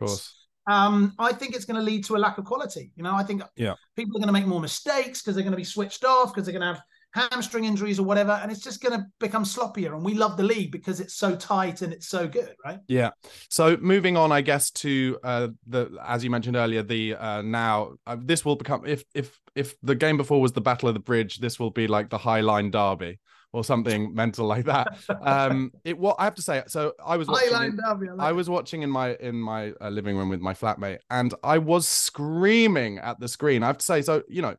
Um, 0.66 1.14
I 1.18 1.32
think 1.32 1.54
it's 1.54 1.64
going 1.64 1.76
to 1.76 1.82
lead 1.82 2.04
to 2.06 2.16
a 2.16 2.18
lack 2.18 2.38
of 2.38 2.44
quality. 2.44 2.90
You 2.96 3.02
know, 3.02 3.14
I 3.14 3.22
think 3.22 3.42
yeah. 3.56 3.74
people 3.96 4.16
are 4.16 4.20
going 4.20 4.28
to 4.28 4.32
make 4.32 4.46
more 4.46 4.60
mistakes 4.60 5.20
because 5.20 5.34
they're 5.34 5.44
going 5.44 5.52
to 5.52 5.58
be 5.58 5.64
switched 5.64 6.04
off 6.04 6.32
because 6.32 6.46
they're 6.46 6.58
going 6.58 6.74
to 6.74 6.74
have 6.74 6.82
hamstring 7.14 7.64
injuries 7.64 8.00
or 8.00 8.02
whatever, 8.02 8.32
and 8.42 8.50
it's 8.50 8.60
just 8.60 8.82
going 8.82 8.98
to 8.98 9.06
become 9.20 9.44
sloppier. 9.44 9.94
And 9.94 10.04
we 10.04 10.14
love 10.14 10.36
the 10.36 10.42
league 10.42 10.72
because 10.72 11.00
it's 11.00 11.14
so 11.14 11.36
tight 11.36 11.82
and 11.82 11.92
it's 11.92 12.08
so 12.08 12.26
good, 12.26 12.54
right? 12.64 12.80
Yeah. 12.88 13.10
So 13.48 13.76
moving 13.80 14.16
on, 14.16 14.32
I 14.32 14.40
guess 14.40 14.70
to 14.72 15.18
uh, 15.22 15.48
the 15.66 15.96
as 16.04 16.24
you 16.24 16.30
mentioned 16.30 16.56
earlier, 16.56 16.82
the 16.82 17.14
uh, 17.14 17.42
now 17.42 17.92
uh, 18.06 18.16
this 18.18 18.44
will 18.44 18.56
become 18.56 18.84
if 18.84 19.04
if 19.14 19.38
if 19.54 19.76
the 19.82 19.94
game 19.94 20.16
before 20.16 20.40
was 20.40 20.52
the 20.52 20.60
Battle 20.60 20.88
of 20.88 20.94
the 20.94 21.00
Bridge, 21.00 21.38
this 21.38 21.60
will 21.60 21.70
be 21.70 21.86
like 21.86 22.10
the 22.10 22.18
High 22.18 22.40
Line 22.40 22.70
Derby 22.70 23.20
or 23.54 23.64
something 23.64 24.12
mental 24.14 24.46
like 24.46 24.64
that. 24.64 24.98
Um, 25.22 25.72
it 25.84 25.96
what 25.96 26.16
I 26.18 26.24
have 26.24 26.34
to 26.34 26.42
say. 26.42 26.62
So 26.66 26.92
I 27.04 27.16
was 27.16 27.28
watching. 27.28 27.62
In, 27.62 27.76
Derby, 27.76 28.08
I, 28.08 28.12
like 28.12 28.28
I, 28.28 28.32
was 28.32 28.50
watching 28.50 28.82
in 28.82 28.90
my 28.90 29.14
in 29.14 29.36
my 29.36 29.72
uh, 29.80 29.88
living 29.88 30.16
room 30.16 30.28
with 30.28 30.40
my 30.40 30.54
flatmate, 30.54 30.98
and 31.08 31.32
I 31.42 31.58
was 31.58 31.86
screaming 31.86 32.98
at 32.98 33.20
the 33.20 33.28
screen. 33.28 33.62
I 33.62 33.68
have 33.68 33.78
to 33.78 33.84
say, 33.84 34.02
so 34.02 34.22
you 34.28 34.42
know, 34.42 34.56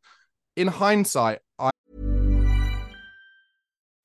in 0.55 0.67
hindsight, 0.67 1.39
I 1.59 1.71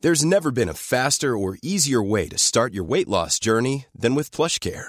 there's 0.01 0.25
never 0.25 0.51
been 0.51 0.69
a 0.69 0.75
faster 0.75 1.37
or 1.37 1.57
easier 1.63 2.03
way 2.03 2.29
to 2.29 2.39
start 2.39 2.75
your 2.75 2.85
weight 2.85 3.09
loss 3.09 3.39
journey 3.39 3.87
than 3.95 4.15
with 4.15 4.33
PlushCare. 4.33 4.89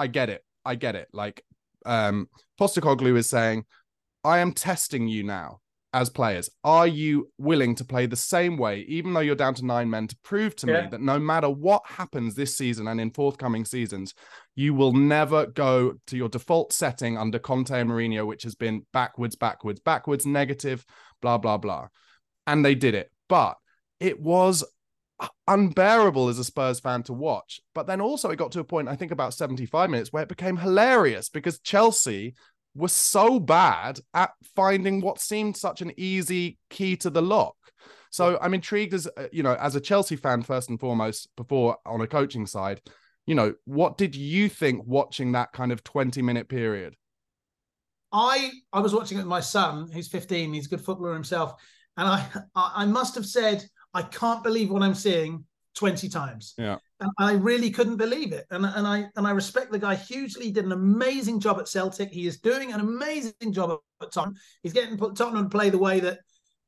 I 0.00 0.06
get 0.06 0.30
it. 0.30 0.42
I 0.64 0.76
get 0.76 0.94
it. 0.94 1.08
Like, 1.12 1.44
um, 1.84 2.30
Postecoglou 2.58 3.18
is 3.18 3.28
saying, 3.28 3.66
I 4.24 4.38
am 4.38 4.54
testing 4.54 5.08
you 5.08 5.24
now 5.24 5.60
as 5.92 6.08
players. 6.08 6.48
Are 6.64 6.86
you 6.86 7.30
willing 7.36 7.74
to 7.74 7.84
play 7.84 8.06
the 8.06 8.16
same 8.16 8.56
way, 8.56 8.86
even 8.88 9.12
though 9.12 9.20
you're 9.20 9.34
down 9.34 9.52
to 9.56 9.66
nine 9.66 9.90
men, 9.90 10.08
to 10.08 10.16
prove 10.22 10.56
to 10.56 10.66
yeah. 10.66 10.82
me 10.82 10.88
that 10.92 11.02
no 11.02 11.18
matter 11.18 11.50
what 11.50 11.82
happens 11.84 12.34
this 12.34 12.56
season 12.56 12.88
and 12.88 12.98
in 12.98 13.10
forthcoming 13.10 13.66
seasons, 13.66 14.14
you 14.54 14.72
will 14.72 14.94
never 14.94 15.46
go 15.46 15.92
to 16.06 16.16
your 16.16 16.30
default 16.30 16.72
setting 16.72 17.18
under 17.18 17.38
Conte 17.38 17.78
and 17.78 17.90
Mourinho, 17.90 18.26
which 18.26 18.44
has 18.44 18.54
been 18.54 18.86
backwards, 18.94 19.36
backwards, 19.36 19.80
backwards, 19.80 20.24
negative, 20.24 20.86
blah, 21.20 21.36
blah, 21.36 21.58
blah. 21.58 21.88
And 22.46 22.64
they 22.64 22.74
did 22.74 22.94
it. 22.94 23.10
But 23.28 23.58
it 23.98 24.18
was 24.18 24.64
unbearable 25.46 26.28
as 26.28 26.38
a 26.38 26.44
Spurs 26.44 26.80
fan 26.80 27.02
to 27.04 27.12
watch. 27.12 27.60
But 27.74 27.86
then 27.86 28.00
also 28.00 28.30
it 28.30 28.36
got 28.36 28.52
to 28.52 28.60
a 28.60 28.64
point, 28.64 28.88
I 28.88 28.96
think 28.96 29.12
about 29.12 29.34
75 29.34 29.90
minutes, 29.90 30.12
where 30.12 30.22
it 30.22 30.28
became 30.28 30.56
hilarious 30.56 31.28
because 31.28 31.58
Chelsea 31.60 32.34
was 32.74 32.92
so 32.92 33.40
bad 33.40 34.00
at 34.14 34.30
finding 34.54 35.00
what 35.00 35.20
seemed 35.20 35.56
such 35.56 35.82
an 35.82 35.92
easy 35.96 36.58
key 36.70 36.96
to 36.96 37.10
the 37.10 37.22
lock. 37.22 37.56
So 38.10 38.38
I'm 38.40 38.54
intrigued 38.54 38.94
as 38.94 39.08
uh, 39.16 39.28
you 39.32 39.42
know, 39.42 39.54
as 39.54 39.76
a 39.76 39.80
Chelsea 39.80 40.16
fan 40.16 40.42
first 40.42 40.68
and 40.68 40.78
foremost, 40.78 41.28
before 41.36 41.76
on 41.86 42.00
a 42.00 42.06
coaching 42.06 42.46
side, 42.46 42.80
you 43.26 43.34
know, 43.34 43.54
what 43.64 43.96
did 43.96 44.14
you 44.14 44.48
think 44.48 44.84
watching 44.84 45.32
that 45.32 45.52
kind 45.52 45.72
of 45.72 45.84
20 45.84 46.22
minute 46.22 46.48
period? 46.48 46.96
I 48.12 48.50
I 48.72 48.80
was 48.80 48.92
watching 48.92 49.18
it 49.18 49.22
with 49.22 49.28
my 49.28 49.40
son, 49.40 49.88
who's 49.92 50.08
15, 50.08 50.52
he's 50.52 50.66
a 50.66 50.70
good 50.70 50.80
footballer 50.80 51.14
himself, 51.14 51.54
and 51.96 52.08
I 52.08 52.26
I 52.54 52.86
must 52.86 53.14
have 53.14 53.26
said 53.26 53.64
I 53.94 54.02
can't 54.02 54.42
believe 54.42 54.70
what 54.70 54.82
I'm 54.82 54.94
seeing 54.94 55.44
20 55.74 56.08
times. 56.08 56.54
Yeah. 56.58 56.76
And 57.00 57.10
I 57.18 57.32
really 57.32 57.70
couldn't 57.70 57.96
believe 57.96 58.32
it. 58.32 58.46
And, 58.50 58.64
and 58.64 58.86
I 58.86 59.06
and 59.16 59.26
I 59.26 59.30
respect 59.30 59.72
the 59.72 59.78
guy 59.78 59.94
hugely. 59.94 60.46
He 60.46 60.52
did 60.52 60.64
an 60.64 60.72
amazing 60.72 61.40
job 61.40 61.58
at 61.58 61.68
Celtic. 61.68 62.10
He 62.10 62.26
is 62.26 62.40
doing 62.40 62.72
an 62.72 62.80
amazing 62.80 63.52
job 63.52 63.78
at 64.02 64.12
Tottenham. 64.12 64.36
He's 64.62 64.72
getting 64.72 64.98
Tottenham 64.98 65.44
to 65.44 65.48
play 65.48 65.70
the 65.70 65.78
way 65.78 66.00
that 66.00 66.18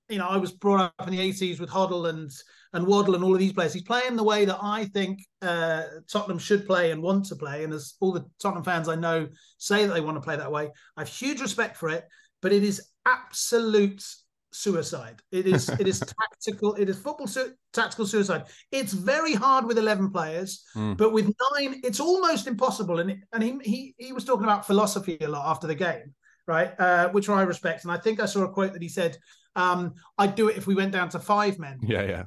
you 0.08 0.18
know 0.18 0.26
I 0.26 0.38
was 0.38 0.52
brought 0.52 0.92
up 0.98 1.08
in 1.08 1.14
the 1.14 1.32
80s 1.32 1.60
with 1.60 1.70
Hoddle 1.70 2.08
and 2.08 2.30
and 2.72 2.86
Waddle 2.86 3.14
and 3.14 3.22
all 3.22 3.34
of 3.34 3.38
these 3.38 3.52
players. 3.52 3.74
He's 3.74 3.82
playing 3.82 4.16
the 4.16 4.22
way 4.22 4.46
that 4.46 4.58
I 4.62 4.86
think 4.86 5.20
uh, 5.42 5.82
Tottenham 6.10 6.38
should 6.38 6.66
play 6.66 6.90
and 6.90 7.02
want 7.02 7.26
to 7.26 7.36
play. 7.36 7.64
And 7.64 7.72
as 7.74 7.94
all 8.00 8.12
the 8.12 8.24
Tottenham 8.40 8.64
fans 8.64 8.88
I 8.88 8.94
know 8.94 9.28
say 9.58 9.84
that 9.84 9.92
they 9.92 10.00
want 10.00 10.16
to 10.16 10.22
play 10.22 10.36
that 10.36 10.50
way, 10.50 10.70
I 10.96 11.00
have 11.02 11.08
huge 11.08 11.42
respect 11.42 11.76
for 11.76 11.90
it. 11.90 12.04
But 12.40 12.52
it 12.52 12.62
is 12.62 12.88
absolute 13.04 14.02
suicide. 14.52 15.20
It 15.30 15.46
is 15.46 15.68
it 15.68 15.88
is 15.88 16.00
tactical. 16.20 16.74
It 16.74 16.88
is 16.88 16.98
football 16.98 17.26
su- 17.26 17.54
tactical 17.72 18.06
suicide. 18.06 18.44
It's 18.70 18.92
very 18.92 19.34
hard 19.34 19.64
with 19.64 19.78
eleven 19.78 20.10
players, 20.10 20.64
mm. 20.76 20.96
but 20.96 21.12
with 21.12 21.26
nine, 21.26 21.80
it's 21.82 22.00
almost 22.00 22.46
impossible. 22.46 23.00
And 23.00 23.22
and 23.32 23.42
he, 23.42 23.58
he 23.62 23.94
he 23.98 24.12
was 24.12 24.24
talking 24.24 24.44
about 24.44 24.66
philosophy 24.66 25.18
a 25.20 25.28
lot 25.28 25.50
after 25.50 25.66
the 25.66 25.74
game, 25.74 26.14
right? 26.46 26.78
Uh, 26.78 27.08
which 27.08 27.28
I 27.28 27.42
respect. 27.42 27.84
And 27.84 27.92
I 27.92 27.98
think 27.98 28.20
I 28.20 28.26
saw 28.26 28.42
a 28.42 28.52
quote 28.52 28.72
that 28.74 28.82
he 28.82 28.88
said, 28.88 29.16
um, 29.56 29.94
"I'd 30.18 30.34
do 30.34 30.48
it 30.48 30.56
if 30.56 30.66
we 30.66 30.74
went 30.74 30.92
down 30.92 31.08
to 31.10 31.18
five 31.18 31.58
men." 31.58 31.78
Yeah, 31.82 32.02
yeah. 32.02 32.24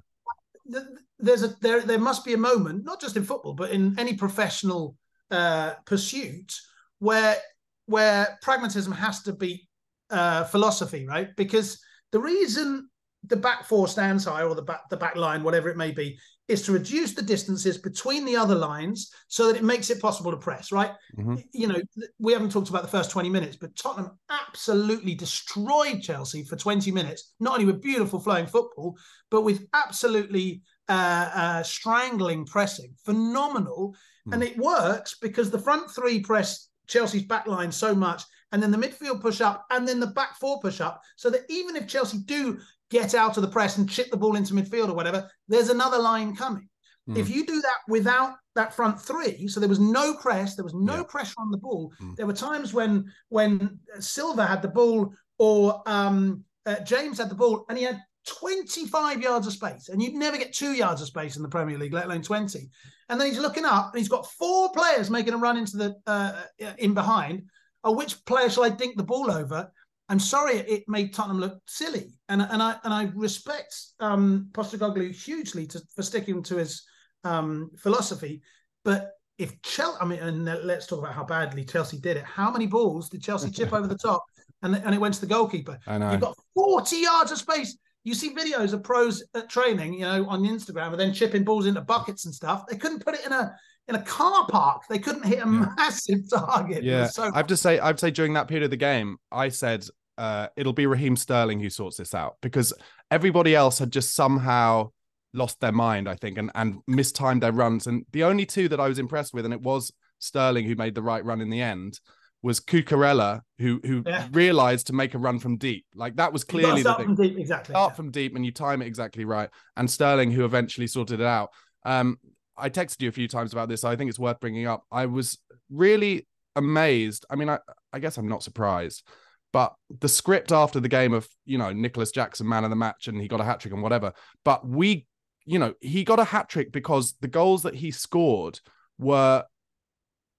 There's 1.19 1.43
a 1.43 1.55
there 1.61 1.81
there 1.81 1.99
must 1.99 2.25
be 2.25 2.33
a 2.33 2.37
moment, 2.37 2.83
not 2.83 2.99
just 2.99 3.17
in 3.17 3.23
football, 3.23 3.53
but 3.53 3.71
in 3.71 3.97
any 3.97 4.15
professional 4.15 4.95
uh, 5.31 5.73
pursuit, 5.85 6.53
where 6.99 7.37
where 7.85 8.37
pragmatism 8.41 8.91
has 8.91 9.21
to 9.23 9.33
be 9.33 9.67
uh, 10.09 10.43
philosophy, 10.45 11.05
right? 11.05 11.35
Because 11.35 11.79
the 12.15 12.21
reason 12.21 12.89
the 13.25 13.35
back 13.35 13.65
four 13.65 13.89
stands 13.89 14.23
high 14.23 14.43
or 14.43 14.55
the 14.55 14.61
back 14.61 14.89
the 14.89 14.95
back 14.95 15.17
line, 15.17 15.43
whatever 15.43 15.67
it 15.67 15.75
may 15.75 15.91
be, 15.91 16.17
is 16.47 16.61
to 16.61 16.71
reduce 16.71 17.13
the 17.13 17.21
distances 17.21 17.77
between 17.77 18.23
the 18.23 18.37
other 18.37 18.55
lines 18.55 19.11
so 19.27 19.47
that 19.47 19.57
it 19.57 19.65
makes 19.65 19.89
it 19.89 20.01
possible 20.01 20.31
to 20.31 20.37
press, 20.37 20.71
right? 20.71 20.91
Mm-hmm. 21.17 21.35
You 21.51 21.67
know, 21.67 21.81
we 22.17 22.31
haven't 22.31 22.53
talked 22.53 22.69
about 22.69 22.83
the 22.83 22.87
first 22.87 23.11
20 23.11 23.29
minutes, 23.29 23.57
but 23.57 23.75
Tottenham 23.75 24.17
absolutely 24.29 25.13
destroyed 25.13 26.01
Chelsea 26.01 26.45
for 26.45 26.55
20 26.55 26.89
minutes, 26.89 27.33
not 27.41 27.55
only 27.55 27.65
with 27.65 27.81
beautiful 27.81 28.21
flowing 28.21 28.47
football, 28.47 28.97
but 29.29 29.41
with 29.41 29.67
absolutely 29.73 30.61
uh, 30.87 31.31
uh, 31.35 31.63
strangling 31.63 32.45
pressing. 32.45 32.93
Phenomenal. 33.03 33.93
Mm. 34.29 34.35
And 34.35 34.43
it 34.43 34.57
works 34.57 35.17
because 35.21 35.51
the 35.51 35.59
front 35.59 35.91
three 35.91 36.21
press 36.21 36.69
Chelsea's 36.87 37.23
back 37.23 37.45
line 37.45 37.73
so 37.73 37.93
much 37.93 38.23
and 38.55 38.63
then 38.63 38.71
the 38.71 38.77
midfield 38.77 39.19
push 39.19 39.41
up, 39.41 39.65
and 39.69 39.85
then 39.85 39.99
the 39.99 40.07
back 40.07 40.37
four 40.39 40.61
push 40.61 40.79
up, 40.79 41.01
so 41.17 41.29
that 41.29 41.41
even 41.49 41.75
if 41.75 41.89
Chelsea 41.89 42.19
do 42.19 42.57
get 42.89 43.13
out 43.13 43.35
of 43.35 43.41
the 43.43 43.49
press 43.49 43.77
and 43.77 43.89
chip 43.89 44.09
the 44.11 44.15
ball 44.15 44.37
into 44.37 44.53
midfield 44.53 44.87
or 44.87 44.93
whatever, 44.93 45.29
there's 45.49 45.67
another 45.67 45.97
line 45.97 46.33
coming. 46.37 46.69
Mm. 47.09 47.17
If 47.17 47.29
you 47.29 47.45
do 47.45 47.59
that 47.59 47.79
without 47.89 48.35
that 48.55 48.73
front 48.73 48.97
three, 48.97 49.49
so 49.49 49.59
there 49.59 49.67
was 49.67 49.81
no 49.81 50.13
press, 50.13 50.55
there 50.55 50.63
was 50.63 50.73
no 50.73 50.99
yeah. 50.99 51.03
pressure 51.03 51.35
on 51.37 51.51
the 51.51 51.57
ball. 51.57 51.91
Mm. 52.01 52.15
There 52.15 52.25
were 52.25 52.31
times 52.31 52.73
when 52.73 53.11
when 53.27 53.77
Silva 53.99 54.45
had 54.45 54.61
the 54.61 54.69
ball 54.69 55.13
or 55.37 55.83
um, 55.85 56.45
uh, 56.65 56.79
James 56.79 57.17
had 57.17 57.29
the 57.29 57.35
ball, 57.35 57.65
and 57.67 57.77
he 57.77 57.83
had 57.83 57.99
25 58.25 59.21
yards 59.21 59.47
of 59.47 59.51
space, 59.51 59.89
and 59.89 60.01
you'd 60.01 60.13
never 60.13 60.37
get 60.37 60.53
two 60.53 60.71
yards 60.71 61.01
of 61.01 61.07
space 61.07 61.35
in 61.35 61.43
the 61.43 61.49
Premier 61.49 61.77
League, 61.77 61.93
let 61.93 62.05
alone 62.05 62.21
20. 62.21 62.69
And 63.09 63.19
then 63.19 63.27
he's 63.27 63.37
looking 63.37 63.65
up, 63.65 63.91
and 63.91 63.99
he's 63.99 64.07
got 64.07 64.31
four 64.31 64.71
players 64.71 65.09
making 65.09 65.33
a 65.33 65.37
run 65.37 65.57
into 65.57 65.75
the 65.75 65.95
uh, 66.07 66.43
in 66.77 66.93
behind, 66.93 67.43
oh, 67.85 67.93
which 67.93 68.23
player 68.25 68.49
shall 68.49 68.65
I 68.65 68.69
dink 68.69 68.97
the 68.97 69.03
ball 69.03 69.31
over? 69.31 69.71
I'm 70.09 70.19
sorry, 70.19 70.57
it 70.57 70.83
made 70.87 71.13
Tottenham 71.13 71.39
look 71.39 71.59
silly, 71.67 72.13
and 72.29 72.41
and 72.41 72.61
I 72.61 72.75
and 72.83 72.93
I 72.93 73.09
respect 73.15 73.75
um, 73.99 74.49
Postecoglou 74.51 75.11
hugely 75.11 75.65
to, 75.67 75.81
for 75.95 76.03
sticking 76.03 76.43
to 76.43 76.57
his 76.57 76.83
um, 77.23 77.71
philosophy. 77.77 78.41
But 78.83 79.11
if 79.39 79.59
Chelsea, 79.63 79.97
I 79.99 80.05
mean, 80.05 80.19
and 80.19 80.45
let's 80.45 80.85
talk 80.85 80.99
about 80.99 81.13
how 81.13 81.23
badly 81.23 81.65
Chelsea 81.65 81.97
did 81.97 82.17
it. 82.17 82.23
How 82.23 82.51
many 82.51 82.67
balls 82.67 83.09
did 83.09 83.23
Chelsea 83.23 83.49
chip 83.49 83.73
over 83.73 83.87
the 83.87 83.97
top, 83.97 84.23
and 84.61 84.75
and 84.75 84.93
it 84.93 85.01
went 85.01 85.15
to 85.15 85.21
the 85.21 85.27
goalkeeper? 85.27 85.79
I 85.87 85.97
know. 85.97 86.11
You've 86.11 86.21
got 86.21 86.37
40 86.53 86.97
yards 86.97 87.31
of 87.31 87.39
space. 87.39 87.75
You 88.03 88.13
see 88.13 88.35
videos 88.35 88.73
of 88.73 88.83
pros 88.83 89.23
at 89.33 89.49
training, 89.49 89.95
you 89.95 90.01
know, 90.01 90.27
on 90.27 90.43
Instagram, 90.43 90.91
and 90.91 90.99
then 90.99 91.13
chipping 91.13 91.43
balls 91.43 91.65
into 91.65 91.81
buckets 91.81 92.25
and 92.25 92.35
stuff. 92.35 92.67
They 92.67 92.77
couldn't 92.77 93.03
put 93.03 93.15
it 93.15 93.25
in 93.25 93.31
a 93.31 93.55
in 93.87 93.95
a 93.95 94.01
car 94.01 94.47
park. 94.47 94.83
They 94.89 94.99
couldn't 94.99 95.23
hit 95.23 95.39
a 95.39 95.49
yeah. 95.49 95.73
massive 95.77 96.29
target. 96.33 96.83
Yeah, 96.83 97.07
so- 97.07 97.31
I 97.33 97.37
have 97.37 97.47
to 97.47 97.57
say, 97.57 97.79
I 97.79 97.87
have 97.87 97.97
to 97.97 98.01
say, 98.01 98.11
during 98.11 98.33
that 98.33 98.47
period 98.47 98.65
of 98.65 98.71
the 98.71 98.77
game, 98.77 99.17
I 99.31 99.49
said 99.49 99.85
uh, 100.17 100.47
it'll 100.55 100.73
be 100.73 100.85
Raheem 100.85 101.15
Sterling 101.15 101.59
who 101.59 101.69
sorts 101.69 101.97
this 101.97 102.13
out 102.13 102.37
because 102.41 102.73
everybody 103.11 103.55
else 103.55 103.79
had 103.79 103.91
just 103.91 104.13
somehow 104.13 104.91
lost 105.33 105.59
their 105.59 105.71
mind, 105.71 106.07
I 106.07 106.15
think, 106.15 106.37
and 106.37 106.51
and 106.55 106.79
mistimed 106.87 107.43
their 107.43 107.51
runs. 107.51 107.87
And 107.87 108.05
the 108.11 108.23
only 108.23 108.45
two 108.45 108.69
that 108.69 108.79
I 108.79 108.87
was 108.87 108.99
impressed 108.99 109.33
with, 109.33 109.45
and 109.45 109.53
it 109.53 109.61
was 109.61 109.91
Sterling 110.19 110.65
who 110.65 110.75
made 110.75 110.95
the 110.95 111.01
right 111.01 111.23
run 111.23 111.41
in 111.41 111.49
the 111.49 111.61
end, 111.61 111.99
was 112.41 112.59
Cucurella 112.59 113.41
who 113.59 113.81
who 113.83 114.03
yeah. 114.05 114.27
realized 114.31 114.87
to 114.87 114.93
make 114.93 115.13
a 115.13 115.17
run 115.17 115.39
from 115.39 115.57
deep. 115.57 115.85
Like 115.93 116.15
that 116.15 116.31
was 116.31 116.43
clearly 116.43 116.83
the 116.83 116.93
thing. 116.95 117.07
From 117.07 117.15
deep, 117.15 117.37
exactly. 117.37 117.73
Start 117.73 117.91
yeah. 117.91 117.95
from 117.95 118.11
deep 118.11 118.35
and 118.35 118.45
you 118.45 118.51
time 118.51 118.81
it 118.81 118.87
exactly 118.87 119.25
right. 119.25 119.49
And 119.75 119.89
Sterling 119.89 120.31
who 120.31 120.45
eventually 120.45 120.87
sorted 120.87 121.19
it 121.19 121.25
out. 121.25 121.49
Um, 121.83 122.17
I 122.57 122.69
texted 122.69 123.01
you 123.01 123.09
a 123.09 123.13
few 123.13 123.27
times 123.27 123.53
about 123.53 123.69
this. 123.69 123.81
So 123.81 123.89
I 123.89 123.95
think 123.95 124.09
it's 124.09 124.19
worth 124.19 124.39
bringing 124.39 124.67
up. 124.67 124.83
I 124.91 125.05
was 125.05 125.37
really 125.69 126.27
amazed. 126.55 127.25
I 127.29 127.35
mean, 127.35 127.49
I, 127.49 127.59
I 127.91 127.99
guess 127.99 128.17
I'm 128.17 128.27
not 128.27 128.43
surprised, 128.43 129.03
but 129.51 129.73
the 129.99 130.09
script 130.09 130.51
after 130.51 130.79
the 130.79 130.89
game 130.89 131.13
of, 131.13 131.27
you 131.45 131.57
know, 131.57 131.71
Nicolas 131.71 132.11
Jackson, 132.11 132.47
man 132.47 132.63
of 132.63 132.69
the 132.69 132.75
match, 132.75 133.07
and 133.07 133.19
he 133.19 133.27
got 133.27 133.41
a 133.41 133.45
hat 133.45 133.59
trick 133.59 133.73
and 133.73 133.83
whatever. 133.83 134.13
But 134.43 134.67
we, 134.67 135.05
you 135.45 135.59
know, 135.59 135.73
he 135.81 136.03
got 136.03 136.19
a 136.19 136.23
hat 136.23 136.49
trick 136.49 136.71
because 136.71 137.15
the 137.21 137.27
goals 137.27 137.63
that 137.63 137.75
he 137.75 137.91
scored 137.91 138.59
were 138.97 139.43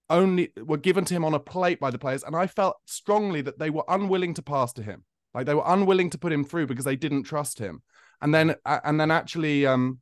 only 0.09 0.51
were 0.63 0.77
given 0.77 1.05
to 1.05 1.13
him 1.13 1.25
on 1.25 1.33
a 1.33 1.39
plate 1.39 1.79
by 1.79 1.91
the 1.91 1.99
players. 1.99 2.23
And 2.23 2.35
I 2.35 2.47
felt 2.47 2.77
strongly 2.85 3.41
that 3.41 3.59
they 3.59 3.69
were 3.69 3.83
unwilling 3.87 4.33
to 4.35 4.41
pass 4.41 4.73
to 4.73 4.83
him. 4.83 5.03
Like 5.33 5.45
they 5.45 5.53
were 5.53 5.63
unwilling 5.65 6.09
to 6.11 6.17
put 6.17 6.31
him 6.31 6.43
through 6.43 6.67
because 6.67 6.85
they 6.85 6.95
didn't 6.95 7.23
trust 7.23 7.59
him. 7.59 7.83
And 8.21 8.33
then, 8.33 8.55
and 8.65 8.99
then 8.99 9.11
actually, 9.11 9.67
um, 9.67 9.99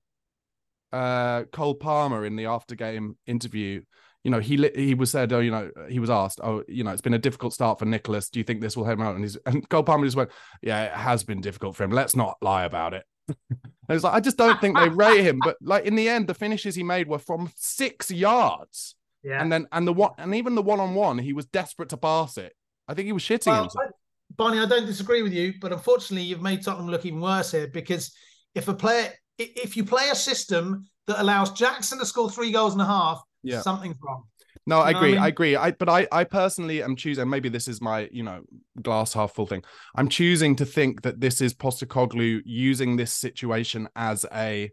uh, 0.95 1.43
Cole 1.51 1.75
Palmer 1.75 2.25
in 2.25 2.37
the 2.37 2.45
after 2.45 2.73
game 2.73 3.17
interview, 3.27 3.81
you 4.23 4.31
know, 4.31 4.39
he 4.39 4.69
he 4.75 4.93
was 4.93 5.11
said, 5.11 5.33
oh, 5.33 5.39
you 5.39 5.51
know, 5.51 5.69
he 5.89 5.99
was 5.99 6.09
asked, 6.09 6.39
oh, 6.41 6.63
you 6.67 6.83
know, 6.83 6.91
it's 6.91 7.01
been 7.01 7.13
a 7.13 7.19
difficult 7.19 7.53
start 7.53 7.79
for 7.79 7.85
Nicolas. 7.85 8.29
Do 8.29 8.39
you 8.39 8.45
think 8.45 8.61
this 8.61 8.77
will 8.77 8.85
help 8.85 8.99
him 8.99 9.05
out? 9.05 9.15
And 9.15 9.23
he's 9.23 9.37
and 9.45 9.67
Cole 9.69 9.83
Palmer 9.83 10.05
just 10.05 10.15
went, 10.15 10.31
yeah, 10.61 10.85
it 10.85 10.93
has 10.93 11.23
been 11.23 11.41
difficult 11.41 11.75
for 11.75 11.83
him. 11.83 11.91
Let's 11.91 12.15
not 12.15 12.37
lie 12.41 12.63
about 12.63 12.93
it. 12.93 13.03
it's 13.89 14.03
like 14.03 14.13
I 14.13 14.21
just 14.21 14.37
don't 14.37 14.59
think 14.61 14.77
they 14.77 14.87
rate 14.87 15.21
him. 15.21 15.39
But 15.43 15.57
like 15.61 15.85
in 15.85 15.95
the 15.95 16.07
end, 16.07 16.27
the 16.27 16.33
finishes 16.33 16.75
he 16.75 16.83
made 16.83 17.09
were 17.09 17.19
from 17.19 17.51
six 17.55 18.09
yards. 18.09 18.95
Yeah. 19.21 19.41
And 19.41 19.51
then 19.51 19.67
and 19.73 19.85
the 19.85 19.93
one 19.93 20.11
and 20.17 20.33
even 20.33 20.55
the 20.55 20.61
one 20.61 20.79
on 20.79 20.95
one, 20.95 21.17
he 21.17 21.33
was 21.33 21.45
desperate 21.45 21.89
to 21.89 21.97
pass 21.97 22.37
it. 22.37 22.53
I 22.87 22.93
think 22.93 23.07
he 23.07 23.13
was 23.13 23.23
shitting 23.23 23.47
well, 23.47 23.63
himself. 23.63 23.85
I, 23.89 23.91
Barney, 24.37 24.59
I 24.59 24.65
don't 24.65 24.85
disagree 24.85 25.23
with 25.23 25.33
you, 25.33 25.55
but 25.59 25.73
unfortunately, 25.73 26.25
you've 26.25 26.41
made 26.41 26.63
Tottenham 26.63 26.89
look 26.89 27.05
even 27.05 27.19
worse 27.19 27.51
here 27.51 27.67
because 27.67 28.15
if 28.53 28.67
a 28.69 28.73
player 28.73 29.11
if 29.37 29.75
you 29.75 29.83
play 29.83 30.09
a 30.11 30.15
system 30.15 30.87
that 31.07 31.21
allows 31.21 31.51
Jackson 31.51 31.99
to 31.99 32.05
score 32.05 32.29
three 32.29 32.51
goals 32.51 32.73
and 32.73 32.81
a 32.81 32.85
half, 32.85 33.21
yeah. 33.43 33.61
something's 33.61 33.95
wrong. 34.01 34.23
No, 34.67 34.79
I 34.79 34.91
agree. 34.91 35.09
I, 35.09 35.11
mean? 35.11 35.19
I, 35.19 35.27
agree. 35.27 35.55
I 35.55 35.71
but 35.71 35.89
I 35.89 36.07
I 36.11 36.23
personally 36.23 36.81
am 36.81 36.95
choosing. 36.95 37.29
Maybe 37.29 37.49
this 37.49 37.67
is 37.67 37.81
my 37.81 38.09
you 38.11 38.23
know 38.23 38.41
glass 38.81 39.13
half 39.13 39.33
full 39.33 39.45
thing. 39.45 39.63
I'm 39.95 40.09
choosing 40.09 40.55
to 40.55 40.65
think 40.65 41.03
that 41.03 41.21
this 41.21 41.39
is 41.39 41.53
Postecoglou 41.53 42.41
using 42.45 42.95
this 42.95 43.11
situation 43.11 43.87
as 43.95 44.25
a 44.33 44.71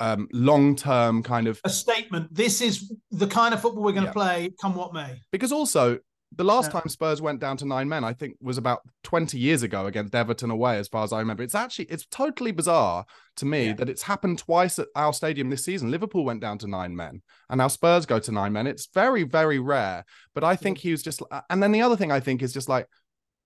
um, 0.00 0.28
long 0.32 0.74
term 0.74 1.22
kind 1.22 1.46
of 1.46 1.60
a 1.64 1.70
statement. 1.70 2.34
This 2.34 2.60
is 2.60 2.92
the 3.12 3.26
kind 3.26 3.54
of 3.54 3.60
football 3.60 3.84
we're 3.84 3.92
going 3.92 4.04
to 4.04 4.08
yeah. 4.08 4.12
play, 4.12 4.50
come 4.60 4.74
what 4.74 4.92
may. 4.92 5.20
Because 5.30 5.52
also 5.52 5.98
the 6.36 6.44
last 6.44 6.66
yeah. 6.72 6.80
time 6.80 6.88
Spurs 6.88 7.20
went 7.20 7.40
down 7.40 7.56
to 7.56 7.66
nine 7.66 7.88
men, 7.88 8.04
I 8.04 8.12
think, 8.12 8.36
was 8.40 8.56
about 8.56 8.82
20 9.02 9.36
years 9.36 9.64
ago 9.64 9.86
against 9.86 10.14
Everton 10.14 10.50
away, 10.50 10.78
as 10.78 10.86
far 10.86 11.02
as 11.02 11.12
I 11.12 11.18
remember. 11.18 11.42
It's 11.42 11.56
actually 11.56 11.86
it's 11.86 12.06
totally 12.06 12.52
bizarre 12.52 13.04
to 13.36 13.46
me 13.46 13.66
yeah. 13.66 13.72
that 13.74 13.88
it's 13.88 14.02
happened 14.02 14.38
twice 14.38 14.78
at 14.78 14.86
our 14.94 15.12
stadium 15.12 15.50
this 15.50 15.64
season. 15.64 15.90
Liverpool 15.90 16.24
went 16.24 16.40
down 16.40 16.58
to 16.58 16.68
nine 16.68 16.94
men, 16.94 17.22
and 17.48 17.58
now 17.58 17.66
Spurs 17.66 18.06
go 18.06 18.20
to 18.20 18.32
nine 18.32 18.52
men. 18.52 18.68
It's 18.68 18.88
very, 18.94 19.24
very 19.24 19.58
rare. 19.58 20.04
But 20.32 20.44
I 20.44 20.54
think 20.54 20.78
he 20.78 20.92
was 20.92 21.02
just, 21.02 21.20
uh, 21.30 21.40
and 21.50 21.60
then 21.60 21.72
the 21.72 21.82
other 21.82 21.96
thing 21.96 22.12
I 22.12 22.20
think 22.20 22.42
is 22.42 22.52
just 22.52 22.68
like, 22.68 22.86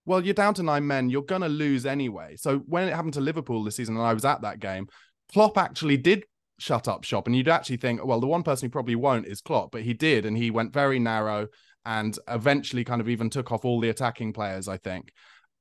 well, 0.04 0.22
you're 0.22 0.34
down 0.34 0.52
to 0.54 0.62
nine 0.62 0.86
men, 0.86 1.08
you're 1.08 1.22
gonna 1.22 1.48
lose 1.48 1.86
anyway. 1.86 2.36
So 2.36 2.58
when 2.58 2.86
it 2.86 2.94
happened 2.94 3.14
to 3.14 3.22
Liverpool 3.22 3.64
this 3.64 3.76
season, 3.76 3.96
and 3.96 4.04
I 4.04 4.12
was 4.12 4.26
at 4.26 4.42
that 4.42 4.60
game, 4.60 4.88
Klopp 5.32 5.56
actually 5.56 5.96
did 5.96 6.24
shut 6.58 6.86
up 6.86 7.04
shop, 7.04 7.26
and 7.26 7.34
you'd 7.34 7.48
actually 7.48 7.78
think, 7.78 8.04
well, 8.04 8.20
the 8.20 8.26
one 8.26 8.42
person 8.42 8.66
who 8.66 8.70
probably 8.70 8.94
won't 8.94 9.26
is 9.26 9.40
Klopp, 9.40 9.72
but 9.72 9.82
he 9.82 9.94
did, 9.94 10.26
and 10.26 10.36
he 10.36 10.50
went 10.50 10.74
very 10.74 10.98
narrow 10.98 11.48
and 11.84 12.18
eventually 12.28 12.84
kind 12.84 13.00
of 13.00 13.08
even 13.08 13.30
took 13.30 13.52
off 13.52 13.64
all 13.64 13.80
the 13.80 13.90
attacking 13.90 14.32
players, 14.32 14.68
I 14.68 14.76
think. 14.78 15.12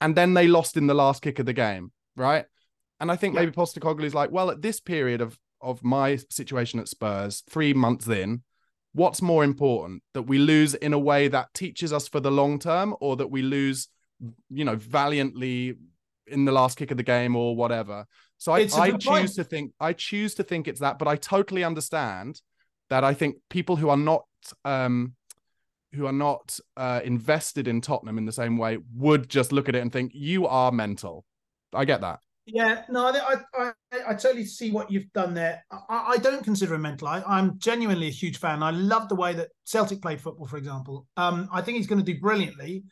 And 0.02 0.16
then 0.16 0.34
they 0.34 0.48
lost 0.48 0.78
in 0.78 0.88
the 0.88 0.94
last 0.94 1.22
kick 1.22 1.40
of 1.40 1.46
the 1.46 1.54
game, 1.54 1.92
right? 2.16 2.46
And 3.00 3.12
I 3.12 3.16
think 3.16 3.36
yeah. 3.36 3.42
maybe 3.42 4.06
is 4.06 4.14
like, 4.14 4.32
well, 4.32 4.50
at 4.50 4.62
this 4.62 4.80
period 4.80 5.22
of 5.22 5.38
of 5.62 5.82
my 5.84 6.18
situation 6.30 6.80
at 6.80 6.90
Spurs, 6.90 7.42
three 7.50 7.74
months 7.74 8.08
in, 8.10 8.44
what's 8.92 9.22
more 9.22 9.46
important 9.46 10.04
that 10.14 10.24
we 10.24 10.38
lose 10.38 10.74
in 10.74 10.92
a 10.92 11.00
way 11.00 11.30
that 11.30 11.54
teaches 11.54 11.94
us 11.94 12.08
for 12.08 12.20
the 12.20 12.32
long 12.32 12.60
term, 12.60 12.96
or 13.00 13.16
that 13.16 13.32
we 13.32 13.42
lose, 13.42 13.88
you 14.50 14.66
know, 14.66 14.76
valiantly 14.76 15.76
in 16.28 16.46
the 16.46 16.52
last 16.52 16.78
kick 16.78 16.92
of 16.92 16.98
the 16.98 17.04
game 17.04 17.36
or 17.36 17.56
whatever. 17.56 18.06
So 18.38 18.52
I, 18.52 18.68
I 18.78 18.92
choose 18.92 19.06
point. 19.06 19.34
to 19.36 19.44
think 19.44 19.72
I 19.80 19.94
choose 19.94 20.36
to 20.36 20.44
think 20.44 20.68
it's 20.68 20.82
that, 20.82 21.00
but 21.00 21.08
I 21.08 21.16
totally 21.16 21.64
understand 21.64 22.42
that 22.90 23.04
I 23.04 23.14
think 23.14 23.38
people 23.50 23.76
who 23.76 23.90
are 23.90 23.98
not 23.98 24.26
um 24.66 25.16
who 25.94 26.06
are 26.06 26.14
not 26.14 26.60
uh, 26.78 27.02
invested 27.04 27.68
in 27.68 27.82
Tottenham 27.82 28.18
in 28.18 28.26
the 28.26 28.32
same 28.32 28.58
way 28.58 28.78
would 28.96 29.30
just 29.30 29.52
look 29.52 29.70
at 29.70 29.76
it 29.76 29.80
and 29.80 29.92
think 29.92 30.12
you 30.14 30.48
are 30.48 30.72
mental. 30.72 31.26
I 31.74 31.86
get 31.86 32.02
that. 32.02 32.20
Yeah, 32.46 32.84
no, 32.90 33.08
I, 33.08 33.36
I, 33.56 33.72
I 34.10 34.14
totally 34.16 34.44
see 34.44 34.70
what 34.70 34.92
you've 34.92 35.12
done 35.14 35.34
there. 35.34 35.64
I, 35.72 36.14
I 36.14 36.18
don't 36.18 36.44
consider 36.44 36.76
him 36.76 36.82
mental. 36.82 37.08
I, 37.08 37.40
am 37.40 37.58
genuinely 37.58 38.08
a 38.08 38.12
huge 38.12 38.38
fan. 38.38 38.62
I 38.62 38.72
love 38.72 39.08
the 39.08 39.16
way 39.16 39.34
that 39.34 39.50
Celtic 39.64 40.02
played 40.02 40.20
football, 40.20 40.48
for 40.48 40.58
example. 40.58 41.08
Um, 41.16 41.48
I 41.54 41.62
think 41.62 41.78
he's 41.78 41.88
going 41.88 42.04
to 42.04 42.14
do 42.14 42.20
brilliantly, 42.20 42.84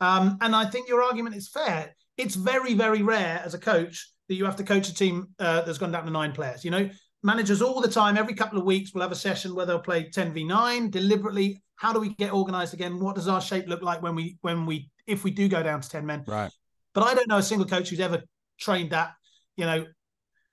um, 0.00 0.36
and 0.42 0.54
I 0.54 0.66
think 0.66 0.88
your 0.88 1.02
argument 1.02 1.36
is 1.36 1.48
fair. 1.48 1.94
It's 2.18 2.34
very, 2.34 2.74
very 2.74 3.02
rare 3.02 3.40
as 3.42 3.54
a 3.54 3.58
coach 3.58 4.12
that 4.28 4.34
you 4.34 4.44
have 4.44 4.56
to 4.56 4.64
coach 4.64 4.88
a 4.90 4.94
team 4.94 5.28
uh, 5.38 5.62
that's 5.62 5.78
gone 5.78 5.92
down 5.92 6.04
to 6.04 6.10
nine 6.10 6.32
players. 6.32 6.62
You 6.62 6.70
know, 6.70 6.90
managers 7.22 7.62
all 7.62 7.80
the 7.80 7.88
time, 7.88 8.18
every 8.18 8.34
couple 8.34 8.58
of 8.58 8.66
weeks, 8.66 8.92
will 8.92 9.02
have 9.02 9.12
a 9.12 9.16
session 9.16 9.54
where 9.54 9.64
they'll 9.64 9.78
play 9.78 10.10
10 10.10 10.34
v 10.34 10.44
9 10.44 10.90
deliberately. 10.90 11.62
How 11.78 11.92
do 11.92 12.00
we 12.00 12.14
get 12.14 12.32
organized 12.32 12.74
again? 12.74 12.98
What 12.98 13.14
does 13.14 13.28
our 13.28 13.40
shape 13.40 13.68
look 13.68 13.82
like 13.82 14.02
when 14.02 14.14
we, 14.14 14.36
when 14.40 14.66
we, 14.66 14.90
if 15.06 15.24
we 15.24 15.30
do 15.30 15.48
go 15.48 15.62
down 15.62 15.80
to 15.80 15.88
10 15.88 16.04
men? 16.04 16.24
Right. 16.26 16.50
But 16.92 17.04
I 17.04 17.14
don't 17.14 17.28
know 17.28 17.38
a 17.38 17.42
single 17.42 17.66
coach 17.66 17.90
who's 17.90 18.00
ever 18.00 18.22
trained 18.58 18.90
that, 18.90 19.12
you 19.56 19.64
know, 19.64 19.86